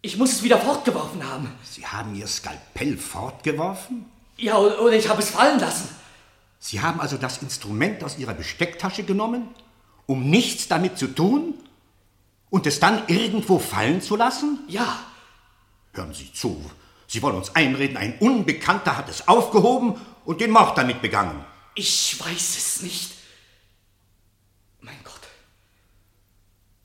[0.01, 1.49] Ich muss es wieder fortgeworfen haben.
[1.63, 4.05] Sie haben Ihr Skalpell fortgeworfen?
[4.35, 5.87] Ja, oder ich habe es fallen lassen.
[6.59, 9.47] Sie haben also das Instrument aus Ihrer Bestecktasche genommen,
[10.07, 11.53] um nichts damit zu tun
[12.49, 14.59] und es dann irgendwo fallen zu lassen?
[14.67, 14.99] Ja.
[15.93, 16.59] Hören Sie zu.
[17.07, 21.45] Sie wollen uns einreden, ein Unbekannter hat es aufgehoben und den Mord damit begangen.
[21.75, 23.13] Ich weiß es nicht.
[24.81, 25.13] Mein Gott.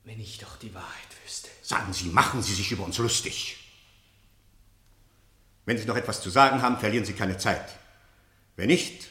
[0.05, 0.89] Wenn ich doch die Wahrheit
[1.25, 1.49] wüsste.
[1.63, 3.57] Sagen Sie, machen Sie sich über uns lustig.
[5.65, 7.79] Wenn Sie noch etwas zu sagen haben, verlieren Sie keine Zeit.
[8.57, 9.09] Wenn nicht,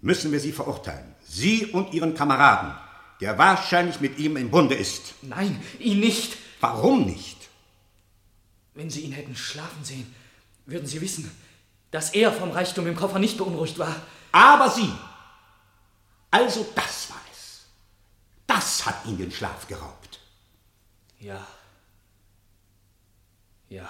[0.00, 1.14] müssen wir Sie verurteilen.
[1.24, 2.74] Sie und Ihren Kameraden,
[3.22, 5.14] der wahrscheinlich mit ihm im Bunde ist.
[5.22, 6.36] Nein, ihn nicht.
[6.60, 7.48] Warum nicht?
[8.74, 10.12] Wenn Sie ihn hätten schlafen sehen,
[10.66, 11.30] würden Sie wissen,
[11.92, 13.94] dass er vom Reichtum im Koffer nicht beunruhigt war.
[14.32, 14.92] Aber Sie.
[16.32, 17.66] Also das war es.
[18.48, 20.18] Das hat ihn den Schlaf geraubt.
[21.20, 21.46] Ja.
[23.68, 23.88] Ja.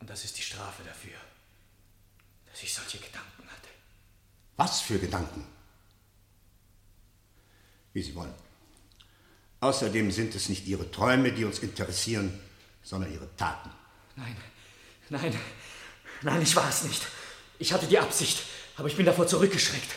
[0.00, 1.16] Und das ist die Strafe dafür,
[2.50, 3.68] dass ich solche Gedanken hatte.
[4.56, 5.46] Was für Gedanken?
[7.92, 8.34] Wie Sie wollen.
[9.60, 12.38] Außerdem sind es nicht Ihre Träume, die uns interessieren,
[12.82, 13.70] sondern Ihre Taten.
[14.16, 14.36] Nein,
[15.10, 15.38] nein,
[16.22, 17.02] nein, ich war es nicht.
[17.58, 18.42] Ich hatte die Absicht,
[18.76, 19.90] aber ich bin davor zurückgeschreckt.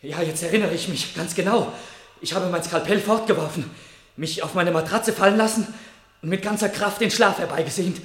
[0.00, 1.72] Ja, jetzt erinnere ich mich ganz genau.
[2.20, 3.70] Ich habe mein Skalpell fortgeworfen,
[4.16, 5.66] mich auf meine Matratze fallen lassen
[6.22, 8.00] und mit ganzer Kraft den Schlaf herbeigesehnt.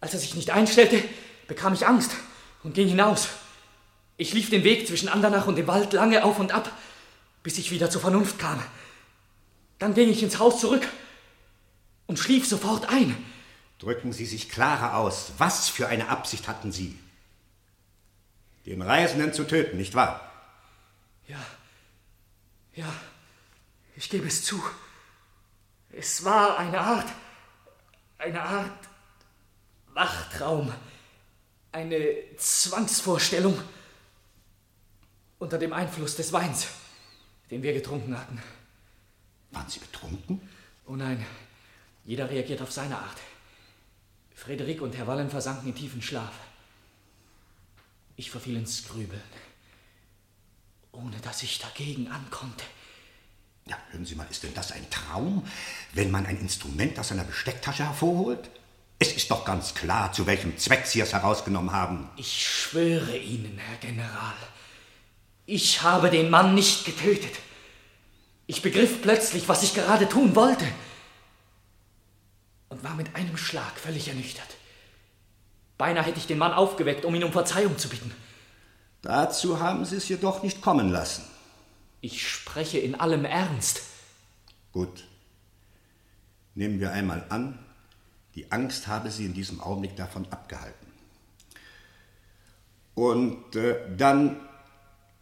[0.00, 1.02] Als er sich nicht einstellte,
[1.46, 2.12] bekam ich Angst
[2.62, 3.28] und ging hinaus.
[4.16, 6.70] Ich lief den Weg zwischen Andernach und dem Wald lange auf und ab,
[7.42, 8.62] bis ich wieder zur Vernunft kam.
[9.78, 10.86] Dann ging ich ins Haus zurück
[12.06, 13.16] und schlief sofort ein.
[13.78, 15.32] Drücken Sie sich klarer aus.
[15.38, 16.98] Was für eine Absicht hatten Sie?
[18.66, 20.30] Den Reisenden zu töten, nicht wahr?
[21.28, 21.38] Ja,
[22.74, 22.92] ja,
[23.96, 24.62] ich gebe es zu.
[25.90, 27.08] Es war eine Art,
[28.18, 28.88] eine Art
[29.94, 30.72] Wachtraum,
[31.72, 33.60] eine Zwangsvorstellung
[35.38, 36.68] unter dem Einfluss des Weins,
[37.50, 38.40] den wir getrunken hatten.
[39.50, 40.40] Waren Sie betrunken?
[40.86, 41.24] Oh nein,
[42.04, 43.18] jeder reagiert auf seine Art.
[44.34, 46.32] Frederik und Herr Wallen versanken in tiefen Schlaf.
[48.16, 49.22] Ich verfiel ins Grübeln,
[50.92, 52.64] ohne dass ich dagegen ankonnte.
[53.66, 55.46] Ja, hören Sie mal, ist denn das ein Traum,
[55.92, 58.48] wenn man ein Instrument aus seiner Bestecktasche hervorholt?
[58.98, 62.08] Es ist doch ganz klar, zu welchem Zweck Sie es herausgenommen haben.
[62.16, 64.34] Ich schwöre Ihnen, Herr General,
[65.48, 67.32] ich habe den Mann nicht getötet.
[68.46, 70.66] Ich begriff plötzlich, was ich gerade tun wollte
[72.68, 74.46] und war mit einem Schlag völlig ernüchtert.
[75.78, 78.14] Beinahe hätte ich den Mann aufgeweckt, um ihn um Verzeihung zu bitten.
[79.00, 81.24] Dazu haben Sie es jedoch nicht kommen lassen.
[82.02, 83.80] Ich spreche in allem Ernst.
[84.72, 85.04] Gut.
[86.54, 87.58] Nehmen wir einmal an,
[88.34, 90.86] die Angst habe Sie in diesem Augenblick davon abgehalten.
[92.94, 94.47] Und äh, dann,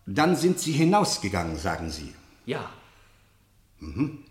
[0.06, 2.14] dann sind Sie hinausgegangen, sagen Sie.
[2.46, 2.70] Ja.
[3.80, 4.24] Mhm.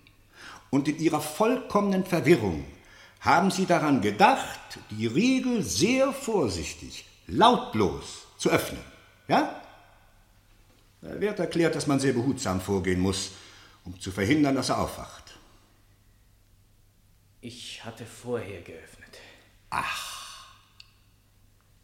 [0.70, 2.66] Und in Ihrer vollkommenen Verwirrung
[3.20, 8.82] haben Sie daran gedacht, die Riegel sehr vorsichtig, lautlos zu öffnen.
[9.28, 9.62] Ja?
[11.02, 13.32] Der Wirt erklärt, dass man sehr behutsam vorgehen muss,
[13.84, 15.38] um zu verhindern, dass er aufwacht.
[17.42, 19.20] Ich hatte vorher geöffnet.
[19.70, 20.48] Ach.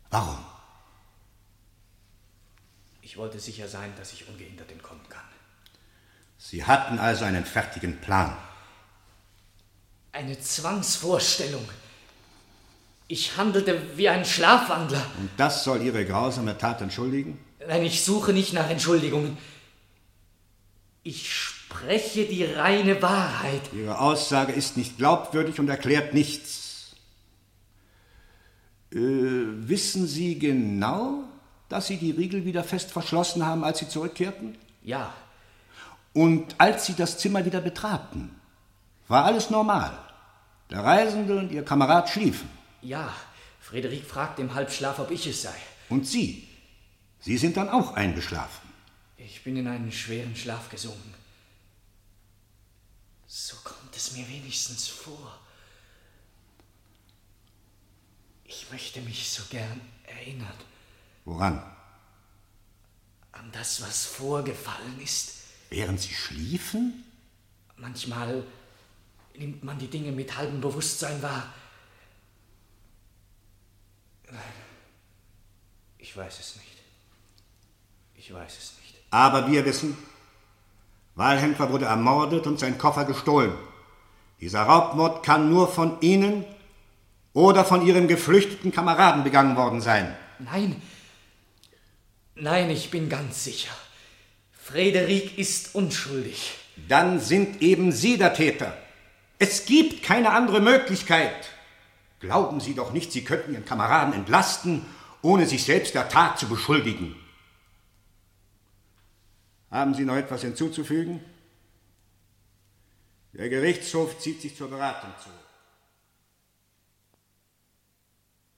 [0.09, 0.37] Warum?
[3.11, 5.25] Ich wollte sicher sein, dass ich ungehindert entkommen kann.
[6.37, 8.37] Sie hatten also einen fertigen Plan.
[10.13, 11.67] Eine Zwangsvorstellung.
[13.09, 15.05] Ich handelte wie ein Schlafwandler.
[15.19, 17.37] Und das soll Ihre grausame Tat entschuldigen?
[17.67, 19.37] Nein, ich suche nicht nach Entschuldigungen.
[21.03, 23.73] Ich spreche die reine Wahrheit.
[23.73, 26.95] Ihre Aussage ist nicht glaubwürdig und erklärt nichts.
[28.93, 31.25] Äh, wissen Sie genau,
[31.71, 34.57] dass Sie die Riegel wieder fest verschlossen haben, als Sie zurückkehrten?
[34.83, 35.13] Ja.
[36.13, 38.35] Und als Sie das Zimmer wieder betraten,
[39.07, 39.97] war alles normal.
[40.69, 42.49] Der Reisende und Ihr Kamerad schliefen.
[42.81, 43.13] Ja,
[43.59, 45.55] Frederik fragt im Halbschlaf, ob ich es sei.
[45.89, 46.47] Und Sie?
[47.19, 48.69] Sie sind dann auch eingeschlafen.
[49.17, 51.13] Ich bin in einen schweren Schlaf gesunken.
[53.27, 55.39] So kommt es mir wenigstens vor.
[58.43, 60.53] Ich möchte mich so gern erinnern.
[61.25, 61.61] Woran?
[63.31, 65.43] An das, was vorgefallen ist.
[65.69, 67.03] Während Sie schliefen?
[67.77, 68.43] Manchmal
[69.37, 71.53] nimmt man die Dinge mit halbem Bewusstsein wahr.
[75.97, 76.77] Ich weiß es nicht.
[78.15, 78.95] Ich weiß es nicht.
[79.09, 79.97] Aber wir wissen,
[81.15, 83.53] Walhändler wurde ermordet und sein Koffer gestohlen.
[84.39, 86.45] Dieser Raubmord kann nur von Ihnen
[87.33, 90.15] oder von Ihrem geflüchteten Kameraden begangen worden sein.
[90.39, 90.81] Nein,
[92.35, 93.73] nein, ich bin ganz sicher.
[94.51, 96.53] Frederik ist unschuldig.
[96.87, 98.77] Dann sind eben Sie der Täter.
[99.39, 101.49] Es gibt keine andere Möglichkeit.
[102.19, 104.85] Glauben Sie doch nicht, Sie könnten Ihren Kameraden entlasten,
[105.21, 107.15] ohne sich selbst der Tat zu beschuldigen.
[109.71, 111.23] Haben Sie noch etwas hinzuzufügen?
[113.33, 115.29] Der Gerichtshof zieht sich zur Beratung zu.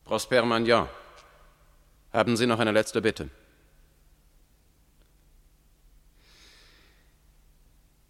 [0.03, 0.89] Prosper Magnan,
[2.11, 3.29] haben Sie noch eine letzte Bitte?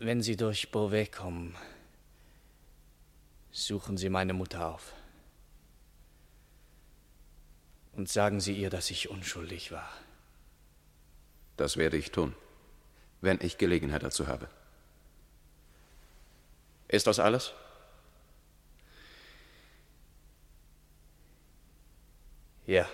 [0.05, 1.55] Wenn Sie durch Beauvais kommen,
[3.51, 4.91] suchen Sie meine Mutter auf.
[7.93, 9.89] Und sagen Sie ihr, dass ich unschuldig war.
[11.55, 12.35] Das werde ich tun,
[13.21, 14.49] wenn ich Gelegenheit dazu habe.
[16.89, 17.53] Ist das alles?
[22.67, 22.89] Ja.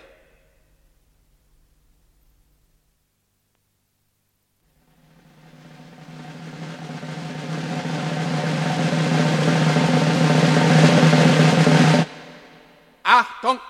[13.20, 13.60] Achtung!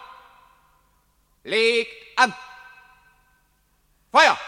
[1.42, 2.32] Legt an!
[4.12, 4.38] Feuer!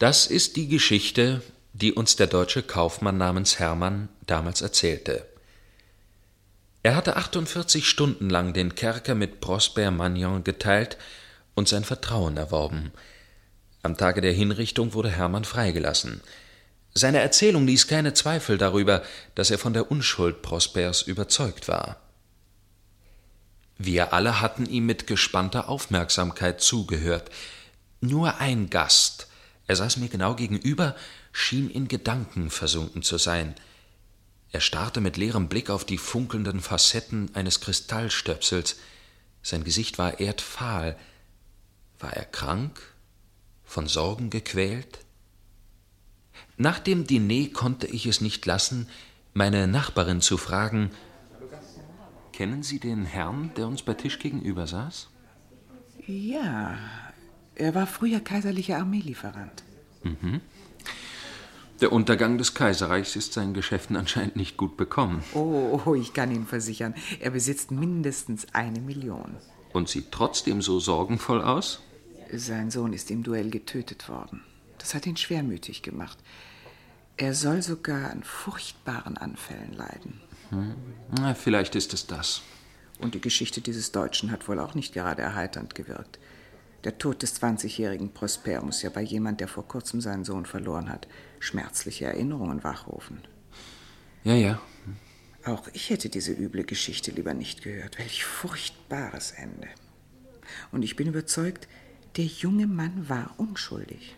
[0.00, 1.42] Das ist die Geschichte,
[1.74, 5.28] die uns der deutsche Kaufmann namens Hermann damals erzählte.
[6.82, 10.98] Er hatte 48 Stunden lang den Kerker mit Prosper Magnon geteilt
[11.54, 12.90] und sein Vertrauen erworben.
[13.84, 16.20] Am Tage der Hinrichtung wurde Hermann freigelassen.
[16.92, 19.02] Seine Erzählung ließ keine Zweifel darüber,
[19.34, 22.00] dass er von der Unschuld Prospers überzeugt war.
[23.78, 27.30] Wir alle hatten ihm mit gespannter Aufmerksamkeit zugehört.
[28.00, 29.28] Nur ein Gast,
[29.66, 30.96] er saß mir genau gegenüber,
[31.32, 33.54] schien in Gedanken versunken zu sein.
[34.50, 38.76] Er starrte mit leerem Blick auf die funkelnden Facetten eines Kristallstöpsels.
[39.42, 40.98] Sein Gesicht war erdfahl.
[42.00, 42.82] War er krank?
[43.64, 44.98] Von Sorgen gequält?
[46.60, 48.86] Nach dem Diner konnte ich es nicht lassen,
[49.32, 50.90] meine Nachbarin zu fragen:
[52.34, 55.08] Kennen Sie den Herrn, der uns bei Tisch gegenüber saß?
[56.06, 56.76] Ja,
[57.54, 59.62] er war früher kaiserlicher Armeelieferant.
[60.02, 60.42] Mhm.
[61.80, 65.24] Der Untergang des Kaiserreichs ist seinen Geschäften anscheinend nicht gut bekommen.
[65.32, 69.34] Oh, oh, ich kann Ihnen versichern, er besitzt mindestens eine Million.
[69.72, 71.80] Und sieht trotzdem so sorgenvoll aus?
[72.30, 74.42] Sein Sohn ist im Duell getötet worden.
[74.76, 76.18] Das hat ihn schwermütig gemacht.
[77.20, 80.22] Er soll sogar an furchtbaren Anfällen leiden.
[80.48, 80.74] Hm.
[81.10, 82.40] Na, vielleicht ist es das.
[82.98, 86.18] Und die Geschichte dieses Deutschen hat wohl auch nicht gerade erheiternd gewirkt.
[86.84, 90.88] Der Tod des 20-jährigen Prosper muss ja bei jemand, der vor kurzem seinen Sohn verloren
[90.88, 91.08] hat,
[91.40, 93.20] schmerzliche Erinnerungen wachrufen.
[94.24, 94.58] Ja, ja.
[95.44, 97.98] Auch ich hätte diese üble Geschichte lieber nicht gehört.
[97.98, 99.68] Welch furchtbares Ende.
[100.72, 101.68] Und ich bin überzeugt,
[102.16, 104.16] der junge Mann war unschuldig.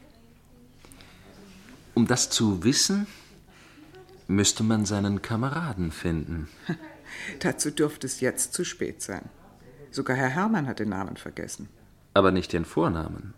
[1.95, 3.07] Um das zu wissen,
[4.26, 6.49] müsste man seinen Kameraden finden.
[7.40, 9.28] Dazu dürfte es jetzt zu spät sein.
[9.90, 11.68] Sogar Herr Hermann hat den Namen vergessen.
[12.14, 13.34] Aber nicht den Vornamen.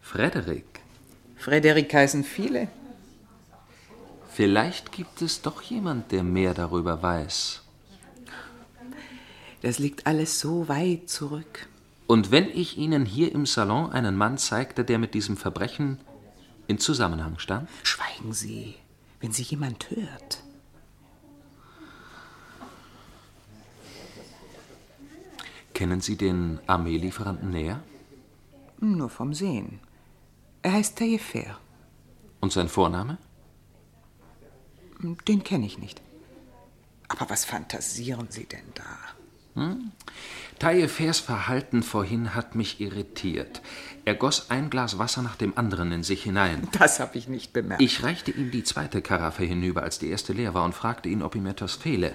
[0.00, 0.80] Frederik.
[1.36, 2.68] Frederik heißen viele.
[4.28, 7.62] Vielleicht gibt es doch jemand, der mehr darüber weiß.
[9.62, 11.68] Das liegt alles so weit zurück.
[12.06, 15.98] Und wenn ich Ihnen hier im Salon einen Mann zeigte, der mit diesem Verbrechen
[16.66, 17.68] in Zusammenhang stand?
[17.82, 18.74] Schweigen Sie,
[19.20, 20.42] wenn Sie jemand hört.
[25.74, 27.82] Kennen Sie den Armeelieferanten näher?
[28.80, 29.80] Nur vom Sehen.
[30.62, 31.58] Er heißt Taillefer.
[32.40, 33.18] Und sein Vorname?
[35.28, 36.00] Den kenne ich nicht.
[37.08, 39.60] Aber was fantasieren Sie denn da?
[39.60, 39.92] Hm?
[40.58, 43.60] Taillefers Verhalten vorhin hat mich irritiert.
[44.04, 46.68] Er goss ein Glas Wasser nach dem anderen in sich hinein.
[46.72, 47.82] Das habe ich nicht bemerkt.
[47.82, 51.22] Ich reichte ihm die zweite Karaffe hinüber, als die erste leer war, und fragte ihn,
[51.22, 52.14] ob ihm etwas fehle.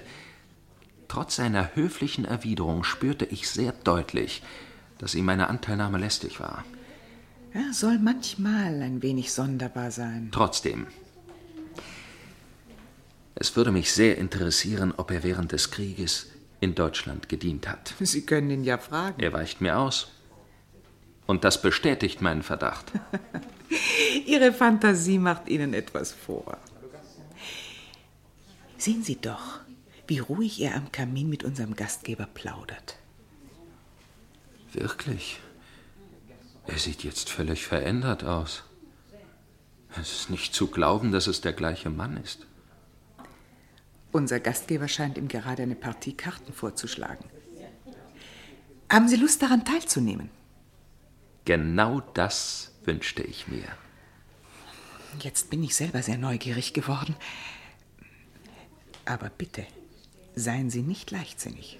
[1.08, 4.42] Trotz seiner höflichen Erwiderung spürte ich sehr deutlich,
[4.98, 6.64] dass ihm meine Anteilnahme lästig war.
[7.52, 10.28] Er soll manchmal ein wenig sonderbar sein.
[10.30, 10.86] Trotzdem.
[13.34, 16.29] Es würde mich sehr interessieren, ob er während des Krieges
[16.60, 17.94] in Deutschland gedient hat.
[18.00, 19.20] Sie können ihn ja fragen.
[19.20, 20.10] Er weicht mir aus.
[21.26, 22.92] Und das bestätigt meinen Verdacht.
[24.26, 26.58] Ihre Fantasie macht Ihnen etwas vor.
[28.76, 29.60] Sehen Sie doch,
[30.06, 32.96] wie ruhig er am Kamin mit unserem Gastgeber plaudert.
[34.72, 35.38] Wirklich?
[36.66, 38.64] Er sieht jetzt völlig verändert aus.
[40.00, 42.46] Es ist nicht zu glauben, dass es der gleiche Mann ist.
[44.12, 47.24] Unser Gastgeber scheint ihm gerade eine Partie Karten vorzuschlagen.
[48.90, 50.30] Haben Sie Lust daran teilzunehmen?
[51.44, 53.64] Genau das wünschte ich mir.
[55.20, 57.14] Jetzt bin ich selber sehr neugierig geworden.
[59.04, 59.64] Aber bitte,
[60.34, 61.78] seien Sie nicht leichtsinnig.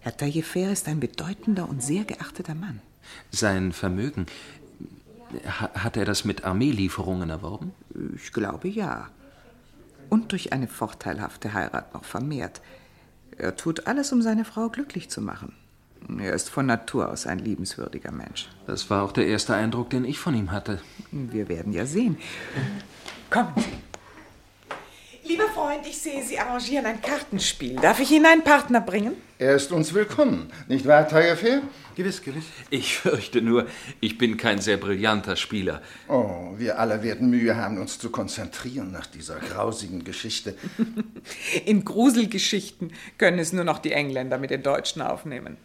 [0.00, 2.80] Herr Taillefer ist ein bedeutender und sehr geachteter Mann.
[3.30, 4.26] Sein Vermögen,
[5.46, 7.72] hat er das mit Armeelieferungen erworben?
[8.16, 9.10] Ich glaube ja.
[10.10, 12.60] Und durch eine vorteilhafte Heirat noch vermehrt.
[13.38, 15.54] Er tut alles, um seine Frau glücklich zu machen.
[16.18, 18.48] Er ist von Natur aus ein liebenswürdiger Mensch.
[18.66, 20.80] Das war auch der erste Eindruck, den ich von ihm hatte.
[21.10, 22.18] Wir werden ja sehen.
[23.30, 23.89] Kommen Sie.
[25.30, 27.76] Lieber Freund, ich sehe, Sie arrangieren ein Kartenspiel.
[27.76, 29.12] Darf ich Ihnen einen Partner bringen?
[29.38, 31.62] Er ist uns willkommen, nicht wahr, Taillefer?
[31.94, 32.46] Gewiss, gewiss.
[32.68, 33.68] Ich fürchte nur,
[34.00, 35.82] ich bin kein sehr brillanter Spieler.
[36.08, 40.56] Oh, wir alle werden Mühe haben, uns zu konzentrieren nach dieser grausigen Geschichte.
[41.64, 45.58] In Gruselgeschichten können es nur noch die Engländer mit den Deutschen aufnehmen.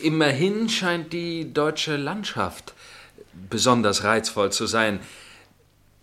[0.00, 2.72] Immerhin scheint die deutsche Landschaft
[3.50, 5.00] besonders reizvoll zu sein.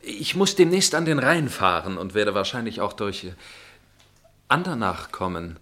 [0.02, 3.32] Ich muss demnächst an den Rhein fahren und werde wahrscheinlich auch durch
[4.48, 5.60] Andernach kommen.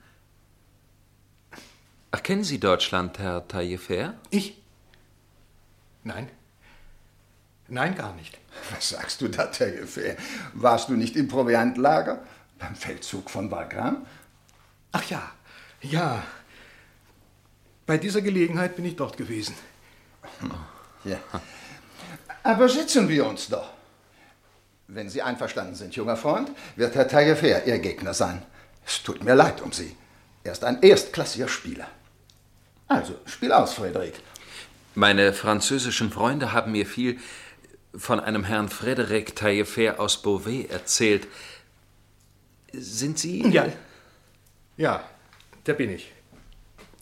[2.11, 4.13] Ach, kennen Sie Deutschland, Herr Taillefer?
[4.29, 4.61] Ich?
[6.03, 6.29] Nein.
[7.67, 8.37] Nein, gar nicht.
[8.73, 10.15] Was sagst du da, Taillefer?
[10.53, 12.23] Warst du nicht im Proviantlager?
[12.59, 14.05] Beim Feldzug von Wagram?
[14.91, 15.31] Ach ja,
[15.81, 16.23] ja.
[17.85, 19.55] Bei dieser Gelegenheit bin ich dort gewesen.
[21.03, 21.19] Ja.
[22.43, 23.76] Aber setzen wir uns doch.
[24.87, 28.41] Wenn Sie einverstanden sind, junger Freund, wird Herr Taillefer Ihr Gegner sein.
[28.85, 29.95] Es tut mir leid um Sie.
[30.45, 31.87] Er ist ein erstklassiger Spieler.
[32.87, 34.13] Also, spiel aus, Frederik.
[34.95, 37.19] Meine französischen Freunde haben mir viel
[37.97, 41.27] von einem Herrn Frédéric Taillefer aus Beauvais erzählt.
[42.71, 43.45] Sind Sie.
[43.49, 43.67] Ja.
[44.77, 45.03] Ja,
[45.65, 46.13] der bin ich.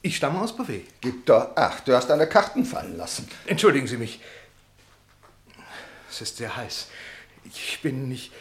[0.01, 0.81] Ich stamme aus Beauvais.
[1.01, 3.29] Gib doch acht, du hast deine Karten fallen lassen.
[3.45, 4.21] Entschuldigen Sie mich.
[6.09, 6.87] Es ist sehr heiß.
[7.45, 8.31] Ich bin nicht.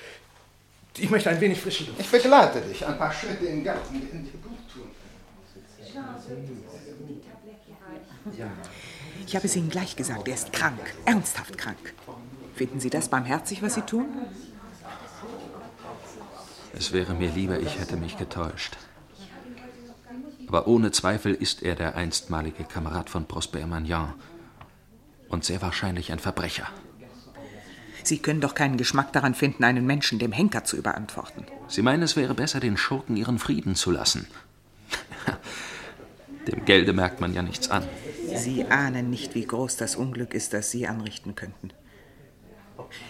[0.96, 2.00] Ich möchte ein wenig frische Luft.
[2.00, 2.86] Ich begleite dich.
[2.86, 4.90] Ein paar Schritte im Garten werden dir gut tun.
[9.26, 11.94] Ich habe es Ihnen gleich gesagt, er ist krank, ernsthaft krank.
[12.54, 14.06] Finden Sie das barmherzig, was Sie tun?
[16.76, 18.76] Es wäre mir lieber, ich hätte mich getäuscht.
[20.46, 24.14] Aber ohne Zweifel ist er der einstmalige Kamerad von Prosper Magnan.
[25.28, 26.68] Und sehr wahrscheinlich ein Verbrecher.
[28.04, 31.44] Sie können doch keinen Geschmack daran finden, einen Menschen dem Henker zu überantworten.
[31.68, 34.26] Sie meinen, es wäre besser, den Schurken ihren Frieden zu lassen.
[36.46, 37.82] Dem Gelde merkt man ja nichts an.
[38.34, 41.70] Sie ahnen nicht, wie groß das Unglück ist, das Sie anrichten könnten.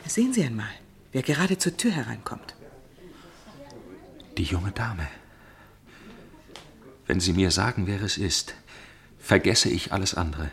[0.07, 0.71] Sehen Sie einmal,
[1.11, 2.55] wer gerade zur Tür hereinkommt.
[4.39, 5.09] Die junge Dame.
[7.07, 8.55] Wenn Sie mir sagen, wer es ist,
[9.19, 10.51] vergesse ich alles andere.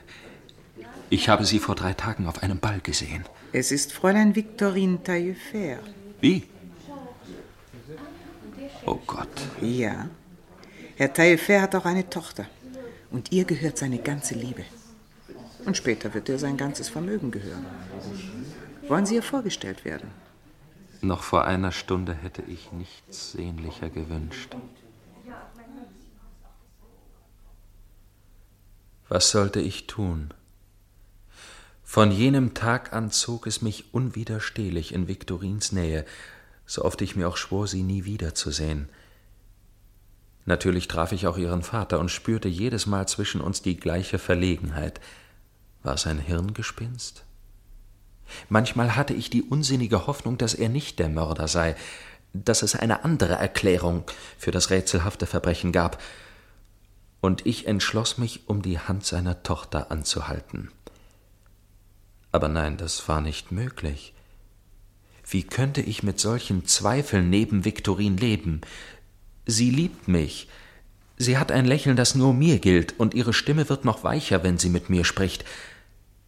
[1.11, 3.25] Ich habe sie vor drei Tagen auf einem Ball gesehen.
[3.53, 5.79] Es ist Fräulein Victorine Taillefer.
[6.21, 6.43] Wie?
[8.85, 9.27] Oh Gott.
[9.61, 10.07] Ja.
[10.95, 12.45] Herr Taillefer hat auch eine Tochter.
[13.09, 14.63] Und ihr gehört seine ganze Liebe.
[15.65, 17.65] Und später wird ihr sein ganzes Vermögen gehören.
[18.87, 20.09] Wollen Sie ihr vorgestellt werden?
[21.01, 24.55] Noch vor einer Stunde hätte ich nichts sehnlicher gewünscht.
[29.09, 30.33] Was sollte ich tun?
[31.91, 36.05] Von jenem Tag an zog es mich unwiderstehlich in Viktorins Nähe,
[36.65, 38.87] so oft ich mir auch schwor, sie nie wiederzusehen.
[40.45, 45.01] Natürlich traf ich auch ihren Vater und spürte jedes Mal zwischen uns die gleiche Verlegenheit.
[45.83, 47.25] War es ein Hirngespinst?
[48.47, 51.75] Manchmal hatte ich die unsinnige Hoffnung, dass er nicht der Mörder sei,
[52.31, 54.05] dass es eine andere Erklärung
[54.37, 56.01] für das rätselhafte Verbrechen gab,
[57.19, 60.71] und ich entschloss mich, um die Hand seiner Tochter anzuhalten.
[62.31, 64.13] Aber nein, das war nicht möglich.
[65.27, 68.61] Wie könnte ich mit solchen Zweifeln neben Viktorin leben?
[69.45, 70.47] Sie liebt mich.
[71.17, 74.57] Sie hat ein Lächeln, das nur mir gilt, und ihre Stimme wird noch weicher, wenn
[74.57, 75.45] sie mit mir spricht.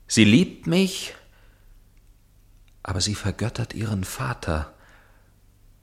[0.08, 1.16] Sie liebt mich,
[2.84, 4.74] aber sie vergöttert ihren Vater.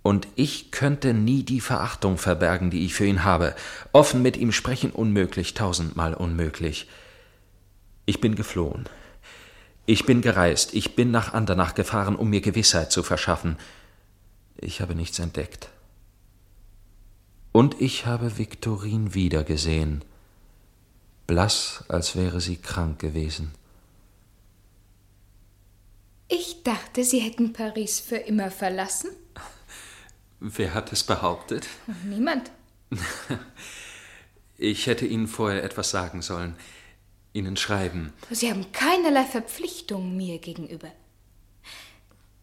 [0.02, 3.54] Und ich könnte nie die Verachtung verbergen, die ich für ihn habe.
[3.92, 6.88] Offen mit ihm sprechen unmöglich, tausendmal unmöglich.
[8.06, 8.88] Ich bin geflohen.
[9.86, 13.56] Ich bin gereist, ich bin nach Andernach gefahren, um mir Gewissheit zu verschaffen.
[14.56, 15.70] Ich habe nichts entdeckt.
[17.52, 20.04] Und ich habe Viktorin wiedergesehen,
[21.26, 23.52] blass, als wäre sie krank gewesen.
[26.28, 29.10] Ich dachte, Sie hätten Paris für immer verlassen.
[30.38, 31.66] Wer hat es behauptet?
[32.04, 32.50] Niemand.
[34.62, 36.54] Ich hätte Ihnen vorher etwas sagen sollen.
[37.32, 38.12] Ihnen schreiben.
[38.30, 40.90] Sie haben keinerlei Verpflichtung mir gegenüber.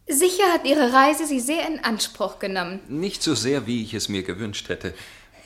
[0.08, 2.80] Sicher hat Ihre Reise Sie sehr in Anspruch genommen.
[2.88, 4.94] Nicht so sehr, wie ich es mir gewünscht hätte.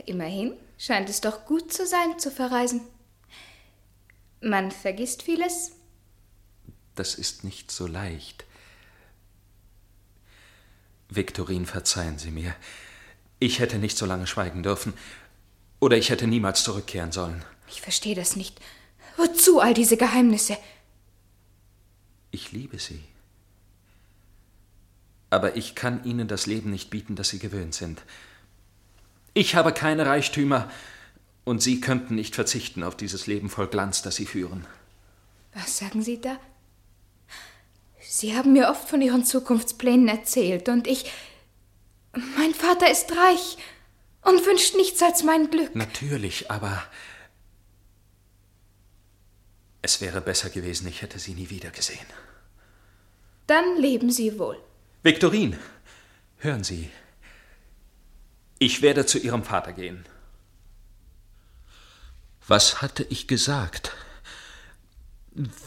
[0.06, 2.80] Immerhin scheint es doch gut zu sein, zu verreisen.
[4.40, 5.72] Man vergisst vieles.
[6.94, 8.44] Das ist nicht so leicht.
[11.08, 12.54] Viktorin, verzeihen Sie mir.
[13.38, 14.94] Ich hätte nicht so lange schweigen dürfen.
[15.80, 17.44] Oder ich hätte niemals zurückkehren sollen.
[17.68, 18.60] Ich verstehe das nicht.
[19.22, 20.56] Wozu all diese Geheimnisse?
[22.32, 23.00] Ich liebe Sie.
[25.30, 28.02] Aber ich kann Ihnen das Leben nicht bieten, das Sie gewöhnt sind.
[29.32, 30.68] Ich habe keine Reichtümer,
[31.44, 34.66] und Sie könnten nicht verzichten auf dieses Leben voll Glanz, das Sie führen.
[35.54, 36.38] Was sagen Sie da?
[38.00, 41.10] Sie haben mir oft von Ihren Zukunftsplänen erzählt, und ich.
[42.36, 43.56] Mein Vater ist reich
[44.22, 45.74] und wünscht nichts als mein Glück.
[45.74, 46.82] Natürlich, aber
[49.82, 52.06] es wäre besser gewesen, ich hätte Sie nie wieder gesehen.
[53.46, 54.58] Dann leben Sie wohl.
[55.02, 55.58] Viktorin,
[56.38, 56.88] hören Sie.
[58.58, 60.04] Ich werde zu Ihrem Vater gehen.
[62.46, 63.92] Was hatte ich gesagt?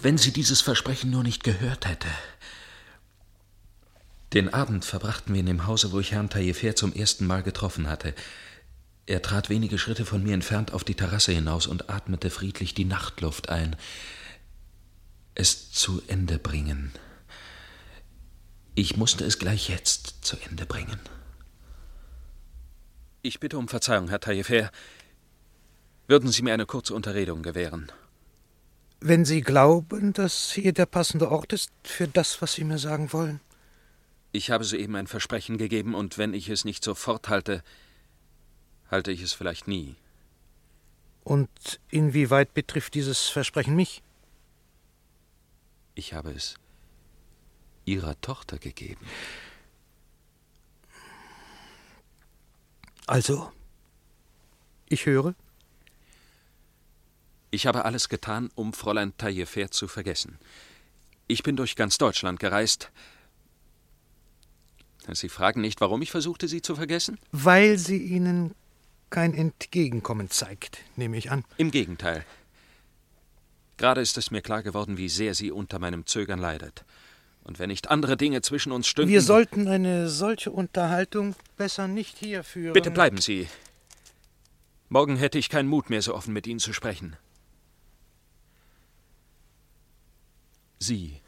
[0.01, 2.07] Wenn sie dieses Versprechen nur nicht gehört hätte.
[4.33, 7.87] Den Abend verbrachten wir in dem Hause, wo ich Herrn Taillefer zum ersten Mal getroffen
[7.89, 8.13] hatte.
[9.07, 12.85] Er trat wenige Schritte von mir entfernt auf die Terrasse hinaus und atmete friedlich die
[12.85, 13.75] Nachtluft ein.
[15.35, 16.91] Es zu Ende bringen.
[18.73, 20.99] Ich musste es gleich jetzt zu Ende bringen.
[23.21, 24.71] Ich bitte um Verzeihung, Herr Taillefer.
[26.07, 27.91] Würden Sie mir eine kurze Unterredung gewähren?
[29.01, 33.13] Wenn Sie glauben, dass hier der passende Ort ist für das, was Sie mir sagen
[33.13, 33.39] wollen.
[34.31, 37.63] Ich habe soeben ein Versprechen gegeben, und wenn ich es nicht sofort halte,
[38.89, 39.95] halte ich es vielleicht nie.
[41.23, 41.49] Und
[41.89, 44.03] inwieweit betrifft dieses Versprechen mich?
[45.95, 46.55] Ich habe es
[47.85, 49.05] Ihrer Tochter gegeben.
[53.07, 53.51] Also,
[54.89, 55.35] ich höre.
[57.51, 60.37] Ich habe alles getan, um Fräulein Taillefer zu vergessen.
[61.27, 62.91] Ich bin durch ganz Deutschland gereist.
[65.11, 67.19] Sie fragen nicht, warum ich versuchte, sie zu vergessen?
[67.31, 68.55] Weil sie Ihnen
[69.09, 71.43] kein Entgegenkommen zeigt, nehme ich an.
[71.57, 72.25] Im Gegenteil.
[73.77, 76.85] Gerade ist es mir klar geworden, wie sehr sie unter meinem Zögern leidet.
[77.43, 79.11] Und wenn nicht andere Dinge zwischen uns stünden.
[79.11, 82.73] Wir sollten eine solche Unterhaltung besser nicht hier führen.
[82.73, 83.47] Bitte bleiben Sie.
[84.89, 87.17] Morgen hätte ich keinen Mut mehr, so offen mit Ihnen zu sprechen.
[90.79, 91.21] Sie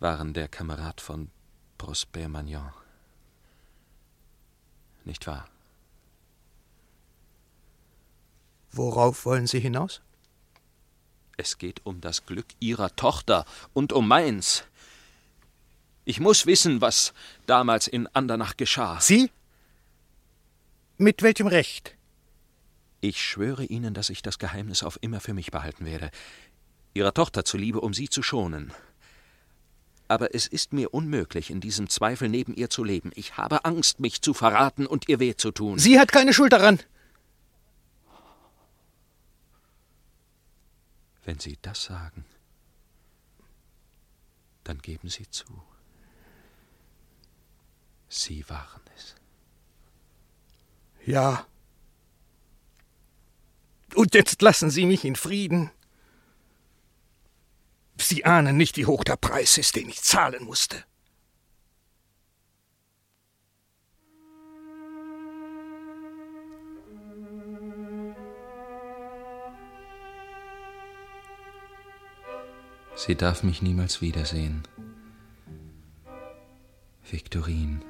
[0.00, 1.30] waren der Kamerad von
[1.78, 2.72] Prosper Magnon.
[5.04, 5.48] Nicht wahr?
[8.72, 10.00] Worauf wollen Sie hinaus?
[11.36, 13.44] Es geht um das Glück Ihrer Tochter
[13.74, 14.64] und um meins.
[16.04, 17.12] Ich muss wissen, was
[17.46, 18.98] damals in Andernach geschah.
[19.00, 19.30] Sie?
[20.96, 21.96] Mit welchem Recht?
[23.00, 26.10] Ich schwöre Ihnen, dass ich das Geheimnis auf immer für mich behalten werde.
[26.94, 28.72] Ihrer Tochter zuliebe, um sie zu schonen.
[30.08, 33.10] Aber es ist mir unmöglich, in diesem Zweifel neben ihr zu leben.
[33.14, 35.78] Ich habe Angst, mich zu verraten und ihr weh zu tun.
[35.78, 36.80] Sie hat keine Schuld daran.
[41.24, 42.24] Wenn Sie das sagen,
[44.64, 45.62] dann geben Sie zu.
[48.08, 49.14] Sie waren es.
[51.06, 51.46] Ja.
[53.94, 55.70] Und jetzt lassen Sie mich in Frieden.
[57.98, 60.84] Sie ahnen nicht, wie hoch der Preis ist, den ich zahlen musste.
[72.94, 74.62] Sie darf mich niemals wiedersehen.
[77.10, 77.82] Viktorin,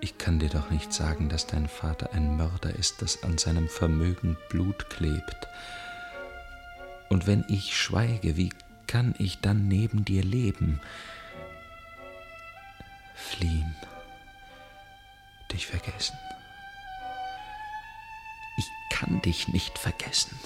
[0.00, 3.68] ich kann dir doch nicht sagen, dass dein Vater ein Mörder ist, das an seinem
[3.68, 5.48] Vermögen Blut klebt.
[7.10, 8.50] Und wenn ich schweige, wie
[8.86, 10.80] kann ich dann neben dir leben?
[13.14, 13.76] Fliehen,
[15.52, 16.16] dich vergessen.
[18.56, 20.38] Ich kann dich nicht vergessen.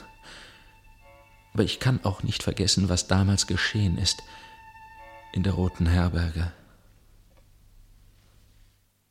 [1.55, 4.23] Aber ich kann auch nicht vergessen, was damals geschehen ist
[5.33, 6.53] in der Roten Herberge.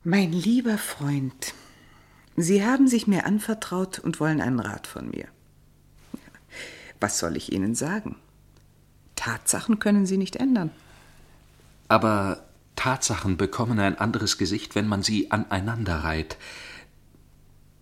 [0.04, 1.54] Mein lieber Freund,
[2.36, 5.26] Sie haben sich mir anvertraut und wollen einen Rat von mir.
[7.00, 8.16] Was soll ich Ihnen sagen?
[9.16, 10.70] Tatsachen können Sie nicht ändern.
[11.88, 12.44] Aber
[12.76, 16.36] Tatsachen bekommen ein anderes Gesicht, wenn man sie aneinander reiht.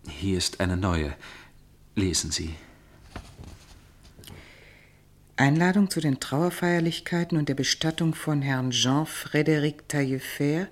[0.06, 1.14] Hier ist eine neue.
[1.94, 2.54] Lesen Sie.
[5.42, 10.68] Einladung zu den Trauerfeierlichkeiten und der Bestattung von Herrn Jean-Frédéric Taillefer,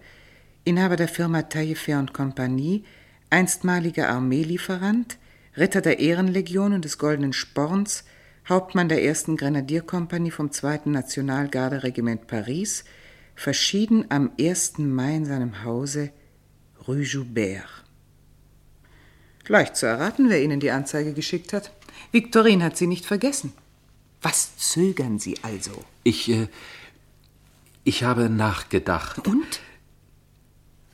[0.62, 2.84] Inhaber der Firma Taillefer Compagnie,
[3.30, 5.18] einstmaliger Armeelieferant,
[5.56, 8.04] Ritter der Ehrenlegion und des Goldenen Sporns,
[8.48, 9.32] Hauptmann der 1.
[9.36, 10.82] Grenadierkompanie vom 2.
[10.84, 12.84] Nationalgarderegiment Paris,
[13.34, 14.78] verschieden am 1.
[14.78, 16.12] Mai in seinem Hause
[16.86, 17.66] Rue Joubert.
[19.48, 21.72] Leicht zu erraten, wer Ihnen die Anzeige geschickt hat.
[22.12, 23.52] Victorine hat sie nicht vergessen.
[24.22, 25.72] Was zögern Sie also?
[26.04, 26.48] Ich, äh,
[27.84, 29.26] ich habe nachgedacht.
[29.26, 29.60] Und?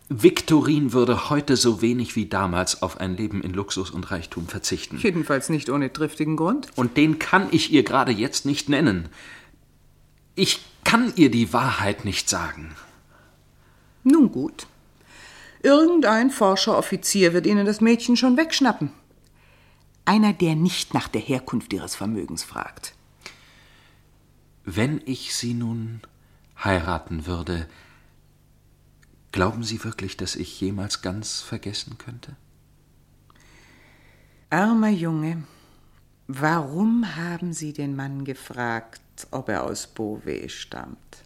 [0.08, 4.98] Viktorin würde heute so wenig wie damals auf ein Leben in Luxus und Reichtum verzichten.
[4.98, 6.68] Jedenfalls nicht ohne triftigen Grund.
[6.76, 9.08] Und den kann ich ihr gerade jetzt nicht nennen.
[10.36, 12.76] Ich kann ihr die Wahrheit nicht sagen.
[14.04, 14.68] Nun gut.
[15.62, 18.92] Irgendein Forscheroffizier wird Ihnen das Mädchen schon wegschnappen.
[20.04, 22.95] Einer, der nicht nach der Herkunft Ihres Vermögens fragt.
[24.68, 26.00] Wenn ich sie nun
[26.58, 27.68] heiraten würde,
[29.30, 32.34] glauben Sie wirklich, dass ich jemals ganz vergessen könnte?
[34.50, 35.44] Armer Junge,
[36.26, 41.22] warum haben Sie den Mann gefragt, ob er aus Beauvais stammt?